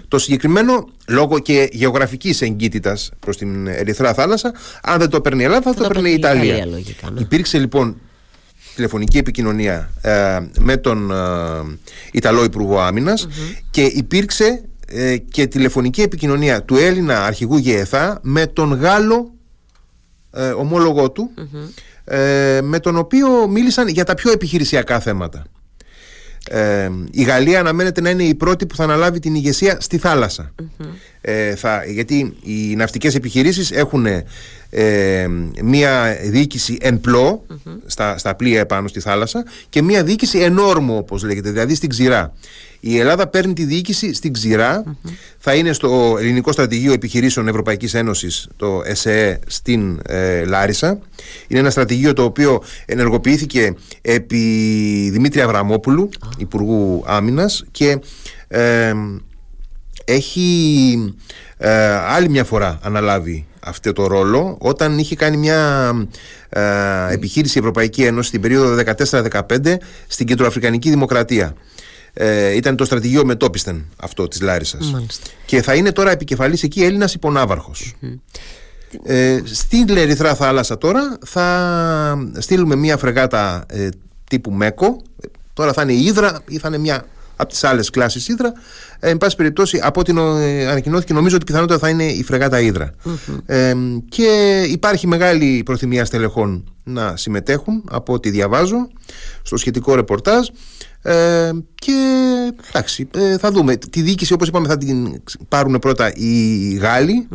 Το 0.08 0.18
συγκεκριμένο, 0.18 0.88
λόγω 1.08 1.38
και 1.38 1.68
γεωγραφικής 1.72 2.42
εγκύτητας 2.42 3.10
προς 3.18 3.36
την 3.36 3.66
Ερυθρά 3.66 4.14
θάλασσα, 4.14 4.52
αν 4.82 4.98
δεν 4.98 5.08
το 5.08 5.20
παίρνει 5.20 5.42
η 5.42 5.44
Ελλάδα 5.44 5.72
θα, 5.72 5.82
το, 5.82 5.88
παίρνει 5.88 6.10
η 6.10 6.14
Ιταλία. 6.14 6.44
Ιταλία 6.44 6.66
λογικά, 6.66 7.10
ναι. 7.10 7.20
Υπήρξε 7.20 7.58
λοιπόν 7.58 7.96
τηλεφωνική 8.74 9.18
επικοινωνία 9.18 9.90
ε, 10.00 10.38
με 10.58 10.76
τον 10.76 11.10
ε, 11.10 11.16
Ιταλό 12.12 12.44
Υπουργό 12.44 12.80
και 13.70 13.82
υπήρξε 13.82 14.64
ε, 14.86 15.16
και 15.16 15.46
τηλεφωνική 15.46 16.02
επικοινωνία 16.02 16.62
του 16.62 16.76
Έλληνα 16.76 17.24
αρχηγού 17.24 17.56
ΓΕΘΑ 17.56 18.18
με 18.22 18.46
τον 18.46 18.72
Γάλλο 18.72 19.30
ομόλογό 20.56 21.10
του 21.10 21.30
με 22.62 22.78
τον 22.80 22.96
οποίο 22.96 23.48
μίλησαν 23.48 23.88
για 23.88 24.04
τα 24.04 24.14
πιο 24.14 24.32
επιχειρησιακά 24.32 25.00
θέματα. 25.00 25.44
Ε, 26.48 26.90
η 27.10 27.22
Γαλλία 27.22 27.60
αναμένεται 27.60 28.00
να 28.00 28.10
είναι 28.10 28.22
η 28.22 28.34
πρώτη 28.34 28.66
που 28.66 28.76
θα 28.76 28.84
αναλάβει 28.84 29.18
την 29.18 29.34
ηγεσία 29.34 29.76
στη 29.80 29.98
θαλασσα 29.98 30.54
ε, 31.20 31.54
θα, 31.54 31.84
γιατί 31.84 32.36
οι 32.42 32.76
ναυτικές 32.76 33.14
επιχειρήσεις 33.14 33.70
έχουν 33.70 34.06
ε, 34.70 35.26
μία 35.62 36.16
διοίκηση 36.22 36.78
εν 36.80 37.00
πλώ 37.00 37.46
στα, 37.86 38.18
στα 38.18 38.34
πλοία 38.34 38.60
επάνω 38.60 38.88
στη 38.88 39.00
θάλασσα 39.00 39.44
και 39.68 39.82
μία 39.82 40.04
διοίκηση 40.04 40.38
ενόρμο 40.38 40.96
όπως 40.96 41.22
λέγεται, 41.22 41.50
δηλαδή 41.50 41.74
στην 41.74 41.88
ξηρά. 41.88 42.32
Η 42.84 42.98
Ελλάδα 42.98 43.26
παίρνει 43.26 43.52
τη 43.52 43.64
διοίκηση 43.64 44.14
στην 44.14 44.32
ξηρα 44.32 44.96
θα 45.38 45.54
είναι 45.54 45.72
στο 45.72 46.16
Ελληνικό 46.18 46.52
Στρατηγείο 46.52 46.92
Επιχειρήσεων 46.92 47.48
Ευρωπαϊκής 47.48 47.94
Ένωσης, 47.94 48.48
το 48.56 48.82
ΕΣΕ 48.84 49.38
στην 49.46 50.00
ε, 50.06 50.44
Λάρισα. 50.44 50.98
Είναι 51.48 51.60
ένα 51.60 51.70
στρατηγείο 51.70 52.12
το 52.12 52.24
οποίο 52.24 52.62
ενεργοποιήθηκε 52.86 53.74
επί 54.02 54.38
Δημήτρη 55.12 55.40
Αβραμόπουλου, 55.40 56.08
Υπουργού 56.36 57.02
Άμυνας 57.06 57.64
και 57.70 57.98
ε, 58.48 58.92
έχει 60.04 61.14
ε, 61.56 61.94
άλλη 61.94 62.28
μια 62.28 62.44
φορά 62.44 62.78
αναλάβει 62.82 63.46
αυτό 63.60 63.92
το 63.92 64.06
ρόλο 64.06 64.56
όταν 64.60 64.98
είχε 64.98 65.16
κάνει 65.16 65.36
μια 65.36 65.92
ε, 66.48 66.62
επιχείρηση 67.12 67.58
η 67.58 67.60
Ευρωπαϊκή 67.60 68.02
Ένωση 68.02 68.30
την 68.30 68.40
περίοδο 68.40 68.82
14-15 69.10 69.76
στην 70.06 70.26
Κεντροαφρικανική 70.26 70.90
Δημοκρατία. 70.90 71.54
Ε, 72.14 72.56
ήταν 72.56 72.76
το 72.76 72.84
στρατηγείο 72.84 73.24
μετόπιστεν 73.24 73.84
αυτό 73.96 74.28
της 74.28 74.40
Λάρισας. 74.40 74.94
Και 75.46 75.62
θα 75.62 75.74
είναι 75.74 75.92
τώρα 75.92 76.10
επικεφαλής 76.10 76.62
εκεί 76.62 76.82
Έλληνας 76.82 77.14
ε, 79.04 79.40
στην 79.44 79.88
Λεριθρά 79.88 80.34
θάλασσα 80.34 80.78
τώρα 80.78 81.18
θα 81.26 82.28
στείλουμε 82.38 82.74
μια 82.76 82.96
φρεγάτα 82.96 83.64
ε, 83.68 83.88
τύπου 84.28 84.52
ΜΕΚΟ 84.52 85.02
τώρα 85.52 85.72
θα 85.72 85.82
είναι 85.82 85.92
η 85.92 86.04
Ήδρα 86.04 86.42
ή 86.48 86.58
θα 86.58 86.68
είναι 86.68 86.78
μια 86.78 87.04
από 87.42 87.52
τις 87.52 87.64
άλλες 87.64 87.90
κλάσεις 87.90 88.28
Ήδρα. 88.28 88.52
Ε, 89.00 89.10
εν 89.10 89.18
πάση 89.18 89.36
περιπτώσει, 89.36 89.80
από 89.82 90.00
ό,τι 90.00 90.12
ε, 90.16 90.66
ανακοινώθηκε, 90.66 91.12
νομίζω 91.12 91.36
ότι 91.36 91.44
πιθανότατα 91.44 91.78
θα 91.78 91.88
είναι 91.88 92.04
η 92.04 92.22
φρεγάτα 92.22 92.58
Ε, 93.46 93.74
και 94.08 94.62
υπάρχει 94.68 95.06
μεγάλη 95.06 95.62
προθυμία 95.64 96.04
στελεχών 96.04 96.64
να 96.84 97.16
συμμετέχουν, 97.16 97.84
από 97.90 98.12
ό,τι 98.12 98.30
διαβάζω, 98.30 98.88
στο 99.42 99.56
σχετικό 99.56 99.94
ρεπορτάζ. 99.94 100.48
Ε, 101.02 101.50
και 101.74 101.92
εντάξει, 102.68 103.08
ε, 103.14 103.38
θα 103.38 103.50
δούμε. 103.50 103.76
Τη 103.76 104.02
διοίκηση, 104.02 104.32
όπως 104.32 104.48
είπαμε, 104.48 104.68
θα 104.68 104.76
την 104.76 105.22
πάρουν 105.48 105.78
πρώτα 105.78 106.12
οι 106.14 106.74
γαλλοι 106.74 107.28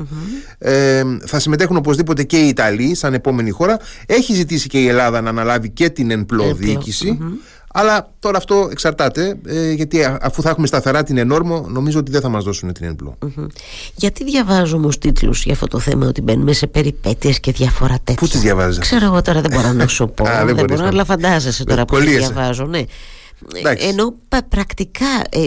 Ε, 0.57 1.03
θα 1.25 1.39
συμμετέχουν 1.39 1.77
οπωσδήποτε 1.77 2.23
και 2.23 2.37
οι 2.37 2.47
Ιταλοί, 2.47 2.95
σαν 2.95 3.13
επόμενη 3.13 3.49
χώρα. 3.49 3.79
Έχει 4.05 4.33
ζητήσει 4.33 4.67
και 4.67 4.81
η 4.81 4.87
Ελλάδα 4.87 5.21
να 5.21 5.29
αναλάβει 5.29 5.69
και 5.69 5.89
την 5.89 6.11
εν 6.11 6.25
διοικηση 6.55 7.17
αλλά 7.79 8.13
τώρα 8.19 8.37
αυτό 8.37 8.67
εξαρτάται, 8.71 9.39
ε, 9.47 9.71
γιατί 9.71 10.03
αφού 10.21 10.41
θα 10.41 10.49
έχουμε 10.49 10.67
σταθερά 10.67 11.03
την 11.03 11.17
ενόρμο, 11.17 11.65
νομίζω 11.67 11.99
ότι 11.99 12.11
δεν 12.11 12.21
θα 12.21 12.29
μας 12.29 12.43
δώσουν 12.43 12.73
την 12.73 12.85
ενπλό. 12.85 13.17
Γιατί 13.95 14.23
διαβάζουμε 14.23 14.87
ω 14.87 14.89
τίτλους 14.99 15.43
για 15.43 15.53
αυτό 15.53 15.67
το 15.67 15.79
θέμα 15.79 16.07
ότι 16.07 16.21
μπαίνουμε 16.21 16.53
σε 16.53 16.67
περιπέτειες 16.67 17.39
και 17.39 17.51
διάφορα 17.51 17.95
τέτοια; 18.03 18.15
Πού 18.15 18.27
τις 18.27 18.41
διαβάζεις. 18.41 18.79
Ξέρω 18.79 19.05
εγώ 19.05 19.21
τώρα, 19.21 19.41
δεν 19.41 19.51
μπορώ 19.53 19.73
να 19.73 19.87
σου 19.87 20.09
πω. 20.15 20.23
δεν, 20.23 20.55
δεν 20.55 20.65
μπορώ, 20.65 20.85
αλλά 20.85 21.05
φαντάζεσαι 21.05 21.63
τώρα 21.63 21.85
που 21.85 21.97
διαβάζω. 21.97 22.65
Ναι. 22.65 22.83
Ενώ 23.77 24.13
πρακτικά 24.49 25.21
ε, 25.29 25.45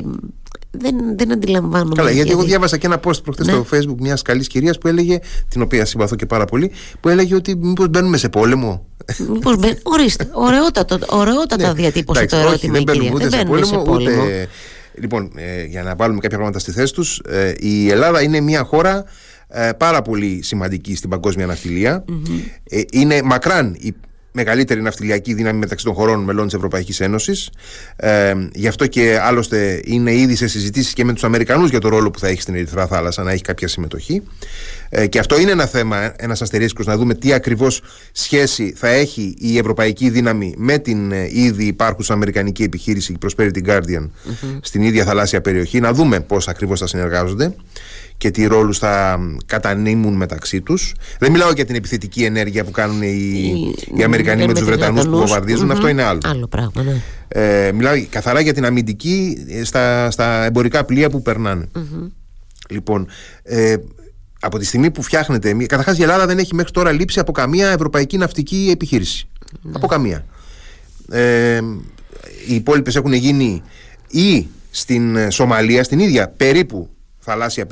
δεν, 0.70 0.94
δεν 1.16 1.32
αντιλαμβάνομαι. 1.32 1.94
Καλά, 1.94 2.10
γιατί 2.10 2.30
εγώ 2.30 2.42
διάβασα 2.42 2.76
και 2.76 2.86
ένα 2.86 3.00
post 3.04 3.22
προχθές 3.22 3.46
ναι. 3.46 3.52
στο 3.52 3.66
Facebook 3.72 4.00
μιας 4.00 4.22
καλής 4.22 4.46
κυρίας 4.46 4.78
που 4.78 4.88
έλεγε, 4.88 5.18
την 5.48 5.62
οποία 5.62 5.84
συμπαθώ 5.84 6.16
και 6.16 6.26
πάρα 6.26 6.44
πολύ, 6.44 6.70
που 7.00 7.08
έλεγε 7.08 7.34
ότι 7.34 7.56
μήπως 7.56 7.88
μπαίνουμε 7.88 8.16
σε 8.16 8.28
πόλεμο. 8.28 8.86
Μήπως 9.32 9.56
μπαίνουμε. 9.56 9.80
Ορίστε, 9.82 10.28
ωραιότατα, 10.32 10.98
ωραιότατα 11.06 11.66
ναι. 11.66 11.72
διατύπωσε 11.72 12.26
το 12.26 12.36
ερώτημα 12.36 12.78
όχι, 12.78 12.84
δεν 12.84 13.02
η 13.02 13.10
Ούτε 13.14 13.28
δεν 13.28 13.46
μπαίνουμε 13.46 13.66
σε 13.66 13.76
πόλεμο. 13.76 14.22
Ούτε... 14.22 14.48
Λοιπόν, 14.94 15.30
ε, 15.34 15.64
για 15.64 15.82
να 15.82 15.94
βάλουμε 15.94 16.20
κάποια 16.20 16.36
πράγματα 16.36 16.58
στη 16.58 16.72
θέση 16.72 16.94
τους, 16.94 17.20
ε, 17.28 17.52
η 17.58 17.90
Ελλάδα 17.90 18.22
είναι 18.22 18.40
μια 18.40 18.64
χώρα 18.64 19.04
ε, 19.48 19.70
πάρα 19.76 20.02
πολύ 20.02 20.40
σημαντική 20.42 20.96
στην 20.96 21.10
παγκόσμια 21.10 21.46
ναυτιλία. 21.46 22.04
Mm-hmm. 22.08 22.40
Ε, 22.70 22.80
είναι 22.90 23.22
μακράν 23.22 23.76
η 23.78 23.94
μεγαλύτερη 24.32 24.82
ναυτιλιακή 24.82 25.34
δύναμη 25.34 25.58
μεταξύ 25.58 25.84
των 25.84 25.94
χωρών 25.94 26.20
μελών 26.20 26.44
της 26.44 26.54
Ευρωπαϊκής 26.54 27.00
Ένωσης. 27.00 27.50
Ε, 27.96 28.34
γι' 28.52 28.68
αυτό 28.68 28.86
και 28.86 29.18
άλλωστε 29.22 29.80
είναι 29.84 30.14
ήδη 30.14 30.36
σε 30.36 30.48
συζητήσεις 30.48 30.92
και 30.92 31.04
με 31.04 31.12
τους 31.12 31.24
Αμερικανούς 31.24 31.70
για 31.70 31.80
το 31.80 31.88
ρόλο 31.88 32.10
που 32.10 32.18
θα 32.18 32.28
έχει 32.28 32.40
στην 32.40 32.54
Ερυθρά 32.54 32.86
Θάλασσα 32.86 33.22
να 33.22 33.32
έχει 33.32 33.42
κάποια 33.42 33.68
συμμετοχή. 33.68 34.22
Ε, 34.92 35.06
και 35.06 35.18
αυτό 35.18 35.40
είναι 35.40 35.50
ένα 35.50 35.66
θέμα, 35.66 36.12
ένας 36.16 36.42
αστερίσκος, 36.42 36.86
να 36.86 36.96
δούμε 36.96 37.14
τι 37.14 37.32
ακριβώς 37.32 37.82
σχέση 38.12 38.72
θα 38.76 38.88
έχει 38.88 39.34
η 39.38 39.58
ευρωπαϊκή 39.58 40.10
δύναμη 40.10 40.54
με 40.56 40.78
την 40.78 41.12
ε, 41.12 41.28
ήδη 41.30 41.64
υπάρχουσα 41.64 42.12
Αμερικανική 42.12 42.62
επιχείρηση 42.62 43.18
Prosperity 43.26 43.66
Guardian 43.66 44.08
στην 44.60 44.82
ίδια 44.82 45.04
θαλάσσια 45.04 45.40
περιοχή. 45.40 45.80
Να 45.80 45.92
δούμε 45.92 46.20
πώς 46.20 46.48
ακριβώς 46.48 46.80
θα 46.80 46.86
συνεργάζονται 46.86 47.54
και 48.16 48.30
τι 48.30 48.46
ρόλους 48.46 48.78
θα 48.78 49.20
κατανείμουν 49.46 50.14
μεταξύ 50.14 50.60
τους. 50.60 50.94
Δεν 51.18 51.30
μιλάω 51.30 51.52
για 51.52 51.64
την 51.64 51.74
επιθετική 51.74 52.24
ενέργεια 52.24 52.64
που 52.64 52.70
κάνουν 52.70 53.02
οι, 53.02 53.74
οι, 53.96 54.02
Αμερικανοί 54.02 54.46
με 54.46 54.54
τους 54.54 54.64
Βρετανούς 54.64 55.04
που 55.04 55.10
βομβαρδιζουν 55.10 55.70
αυτό 55.70 55.88
είναι 55.88 56.02
άλλο. 56.02 56.20
Άλλο 56.24 56.46
πράγμα, 56.46 56.82
ναι. 56.82 57.02
Ε, 57.28 57.72
μιλάω 57.72 57.94
καθαρά 58.10 58.40
για 58.40 58.54
την 58.54 58.64
αμυντική 58.64 59.46
ε, 59.48 59.64
στα, 59.64 60.10
στα 60.10 60.44
εμπορικά 60.44 60.84
πλοία 60.84 61.10
που 61.10 61.22
περνάνε. 61.22 61.68
Λοιπόν, 62.68 63.06
ε, 63.42 63.76
από 64.40 64.58
τη 64.58 64.64
στιγμή 64.64 64.90
που 64.90 65.02
φτιάχνεται. 65.02 65.52
Καταρχάς 65.52 65.98
η 65.98 66.02
Ελλάδα 66.02 66.26
δεν 66.26 66.38
έχει 66.38 66.54
μέχρι 66.54 66.72
τώρα 66.72 66.92
λείψει 66.92 67.20
από 67.20 67.32
καμία 67.32 67.68
ευρωπαϊκή 67.68 68.16
ναυτική 68.16 68.68
επιχείρηση. 68.72 69.28
Ναι. 69.62 69.72
Από 69.74 69.86
καμία. 69.86 70.24
Ε, 71.10 71.60
οι 72.46 72.54
υπόλοιπες 72.54 72.96
έχουν 72.96 73.12
γίνει 73.12 73.62
ή 74.08 74.46
στην 74.70 75.30
Σομαλία, 75.30 75.84
στην 75.84 75.98
ίδια 75.98 76.28
περίπου 76.28 76.88
θαλάσσια 77.18 77.66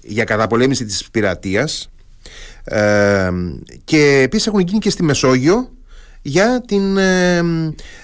για 0.00 0.24
καταπολέμηση 0.24 0.84
της 0.84 1.08
πειρατείας 1.10 1.90
ε, 2.64 3.30
και 3.84 4.20
επίσης 4.22 4.46
έχουν 4.46 4.60
γίνει 4.60 4.78
και 4.78 4.90
στη 4.90 5.02
Μεσόγειο 5.02 5.70
για 6.22 6.62
την, 6.66 6.96
ε, 6.96 7.42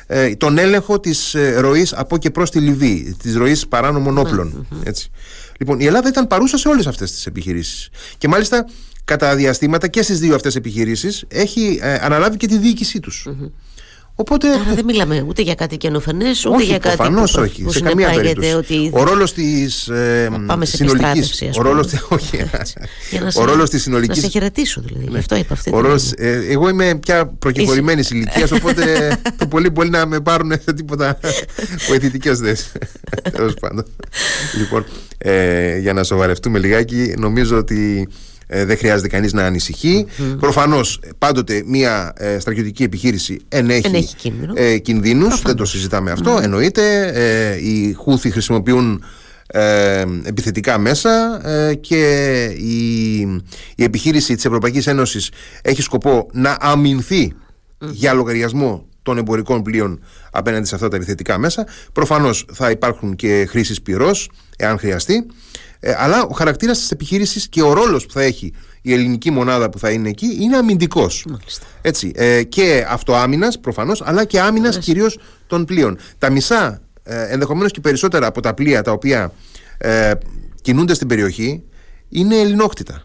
ε, 0.06 0.34
τον 0.36 0.58
έλεγχο 0.58 1.00
της 1.00 1.34
ε, 1.34 1.60
ροής 1.60 1.92
από 1.92 2.18
και 2.18 2.30
προς 2.30 2.50
τη 2.50 2.60
Λιβύη 2.60 3.16
της 3.22 3.36
ροής 3.36 3.66
παράνομων 3.68 4.18
έτσι. 4.84 5.10
Λοιπόν, 5.58 5.80
η 5.80 5.84
Ελλάδα 5.86 6.08
ήταν 6.08 6.26
παρούσα 6.26 6.56
σε 6.58 6.68
όλες 6.68 6.86
αυτές 6.86 7.12
τις 7.12 7.26
επιχειρήσεις. 7.26 7.88
Και 8.18 8.28
μάλιστα 8.28 8.66
κατά 9.04 9.36
διαστήματα 9.36 9.88
και 9.88 10.02
στις 10.02 10.20
δύο 10.20 10.34
αυτές 10.34 10.56
επιχειρήσεις 10.56 11.24
έχει 11.28 11.80
αναλάβει 12.00 12.36
και 12.36 12.46
τη 12.46 12.58
διοίκησή 12.58 13.00
τους 13.00 13.26
Οπότε... 14.18 14.48
Άρα 14.48 14.74
δεν 14.74 14.84
μιλάμε 14.84 15.24
ούτε 15.28 15.42
για 15.42 15.54
κάτι 15.54 15.76
καινοφανές, 15.76 16.44
ούτε 16.46 16.62
για 16.62 16.78
κάτι 16.78 16.96
που, 16.96 17.22
όχι, 17.38 17.62
που 17.62 17.72
σε 17.72 17.80
καμία 17.80 18.10
περίπτωση. 18.10 18.52
Ότι... 18.52 18.90
Ο 18.92 19.02
ρόλος 19.02 19.32
της 19.32 19.88
ε, 19.88 20.30
συνολική. 20.62 21.50
Ο 21.58 21.62
ρόλο 21.62 21.88
ο 23.40 23.44
ρόλος 23.44 23.70
της 23.70 23.82
συνολικής... 23.82 24.16
Να 24.16 24.22
σε 24.22 24.28
χαιρετήσω 24.28 24.80
δηλαδή. 24.80 25.04
Ναι. 25.04 25.10
Γι' 25.10 25.18
αυτό 25.18 25.36
είπα 25.36 25.52
αυτή 25.54 25.70
ρόλος, 25.70 26.12
ε, 26.16 26.46
Εγώ 26.48 26.68
είμαι 26.68 26.94
πια 26.94 27.26
προκεχωρημένης 27.26 28.10
ηλικίας, 28.10 28.50
οπότε 28.50 28.84
το 29.38 29.46
πολύ 29.46 29.70
μπορεί 29.70 29.88
να 29.88 30.06
με 30.06 30.20
πάρουν 30.20 30.52
σε 30.64 30.72
τίποτα 30.72 31.18
βοηθητικές 31.88 32.38
θέσει. 32.38 32.66
Τέλος 33.36 33.54
πάντων. 33.54 33.84
λοιπόν, 34.58 34.84
ε, 35.18 35.78
για 35.78 35.92
να 35.92 36.04
σοβαρευτούμε 36.04 36.58
λιγάκι, 36.58 37.14
νομίζω 37.18 37.56
ότι 37.56 38.08
ε, 38.46 38.64
δεν 38.64 38.78
χρειάζεται 38.78 39.08
κανείς 39.08 39.32
να 39.32 39.44
ανησυχεί. 39.44 40.06
Mm. 40.18 40.36
Προφανώς 40.40 41.00
πάντοτε 41.18 41.62
μια 41.66 42.12
ε, 42.16 42.38
στρατιωτική 42.38 42.82
επιχείρηση 42.82 43.40
ενέχει, 43.48 43.86
ενέχει 43.86 44.14
κίνδυνο. 44.16 44.52
ε, 44.56 44.78
κινδύνους, 44.78 45.42
δεν 45.42 45.56
το 45.56 45.64
συζητάμε 45.64 46.10
αυτό, 46.10 46.38
εννοείται. 46.42 47.10
Ε, 47.14 47.56
οι 47.56 47.92
Χούθοι 47.92 48.30
χρησιμοποιούν 48.30 49.04
ε, 49.46 50.04
επιθετικά 50.24 50.78
μέσα 50.78 51.40
ε, 51.48 51.74
και 51.74 52.44
η, 52.44 53.20
η 53.76 53.84
επιχείρηση 53.84 54.34
της 54.34 54.44
Ευρωπαϊκής 54.44 54.86
Ένωσης 54.86 55.30
έχει 55.62 55.82
σκοπό 55.82 56.28
να 56.32 56.56
αμυνθεί 56.60 57.32
για 57.78 58.12
λογαριασμό 58.12 58.86
των 59.02 59.18
εμπορικών 59.18 59.62
πλοίων 59.62 60.00
απέναντι 60.30 60.66
σε 60.66 60.74
αυτά 60.74 60.88
τα 60.88 60.96
επιθετικά 60.96 61.38
μέσα. 61.38 61.66
Προφανώς 61.92 62.46
θα 62.52 62.70
υπάρχουν 62.70 63.16
και 63.16 63.46
χρήσεις 63.48 63.82
πυρός, 63.82 64.30
εάν 64.56 64.78
χρειαστεί. 64.78 65.26
Ε, 65.80 65.94
αλλά 65.98 66.22
ο 66.22 66.32
χαρακτήρας 66.32 66.78
της 66.78 66.90
επιχείρησης 66.90 67.48
και 67.48 67.62
ο 67.62 67.72
ρόλος 67.72 68.06
που 68.06 68.12
θα 68.12 68.22
έχει 68.22 68.52
η 68.82 68.92
ελληνική 68.92 69.30
μονάδα 69.30 69.70
που 69.70 69.78
θα 69.78 69.90
είναι 69.90 70.08
εκεί 70.08 70.38
είναι 70.40 70.56
αμυντικός. 70.56 71.26
Έτσι. 71.82 72.12
Ε, 72.14 72.42
και 72.42 72.86
αυτοάμυνας 72.88 73.60
προφανώς, 73.60 74.02
αλλά 74.04 74.24
και 74.24 74.40
άμυνας 74.40 74.78
κυρίως 74.78 75.18
των 75.46 75.64
πλοίων. 75.64 75.98
Τα 76.18 76.30
μισά, 76.30 76.80
ε, 77.02 77.32
ενδεχομένως 77.32 77.72
και 77.72 77.80
περισσότερα 77.80 78.26
από 78.26 78.40
τα 78.40 78.54
πλοία 78.54 78.82
τα 78.82 78.92
οποία 78.92 79.32
ε, 79.78 80.12
κινούνται 80.62 80.94
στην 80.94 81.08
περιοχή 81.08 81.62
είναι 82.08 82.36
ελληνόκτητα. 82.36 83.02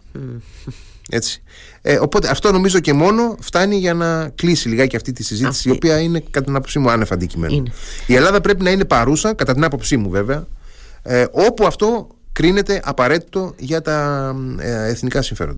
Έτσι. 1.08 1.42
Ε, 1.82 1.98
οπότε 1.98 2.28
αυτό 2.28 2.52
νομίζω 2.52 2.80
και 2.80 2.92
μόνο 2.92 3.36
φτάνει 3.40 3.76
για 3.76 3.94
να 3.94 4.28
κλείσει 4.28 4.68
λιγάκι 4.68 4.96
αυτή 4.96 5.12
τη 5.12 5.22
συζήτηση, 5.22 5.58
Αυτή. 5.58 5.68
η 5.68 5.72
οποία 5.72 6.00
είναι 6.00 6.22
κατά 6.30 6.46
την 6.46 6.54
άποψή 6.54 6.78
μου 6.78 6.90
άνευ 6.90 7.12
αντικειμένου. 7.12 7.54
Είναι. 7.54 7.72
Η 8.06 8.14
Ελλάδα 8.14 8.40
πρέπει 8.40 8.62
να 8.62 8.70
είναι 8.70 8.84
παρούσα, 8.84 9.34
κατά 9.34 9.52
την 9.52 9.64
άποψή 9.64 9.96
μου 9.96 10.10
βέβαια, 10.10 10.46
ε, 11.02 11.24
όπου 11.30 11.66
αυτό 11.66 12.08
κρίνεται 12.32 12.80
απαραίτητο 12.84 13.54
για 13.58 13.80
τα 13.82 14.30
ε, 14.58 14.88
εθνικά 14.88 15.22
συμφέροντα. 15.22 15.50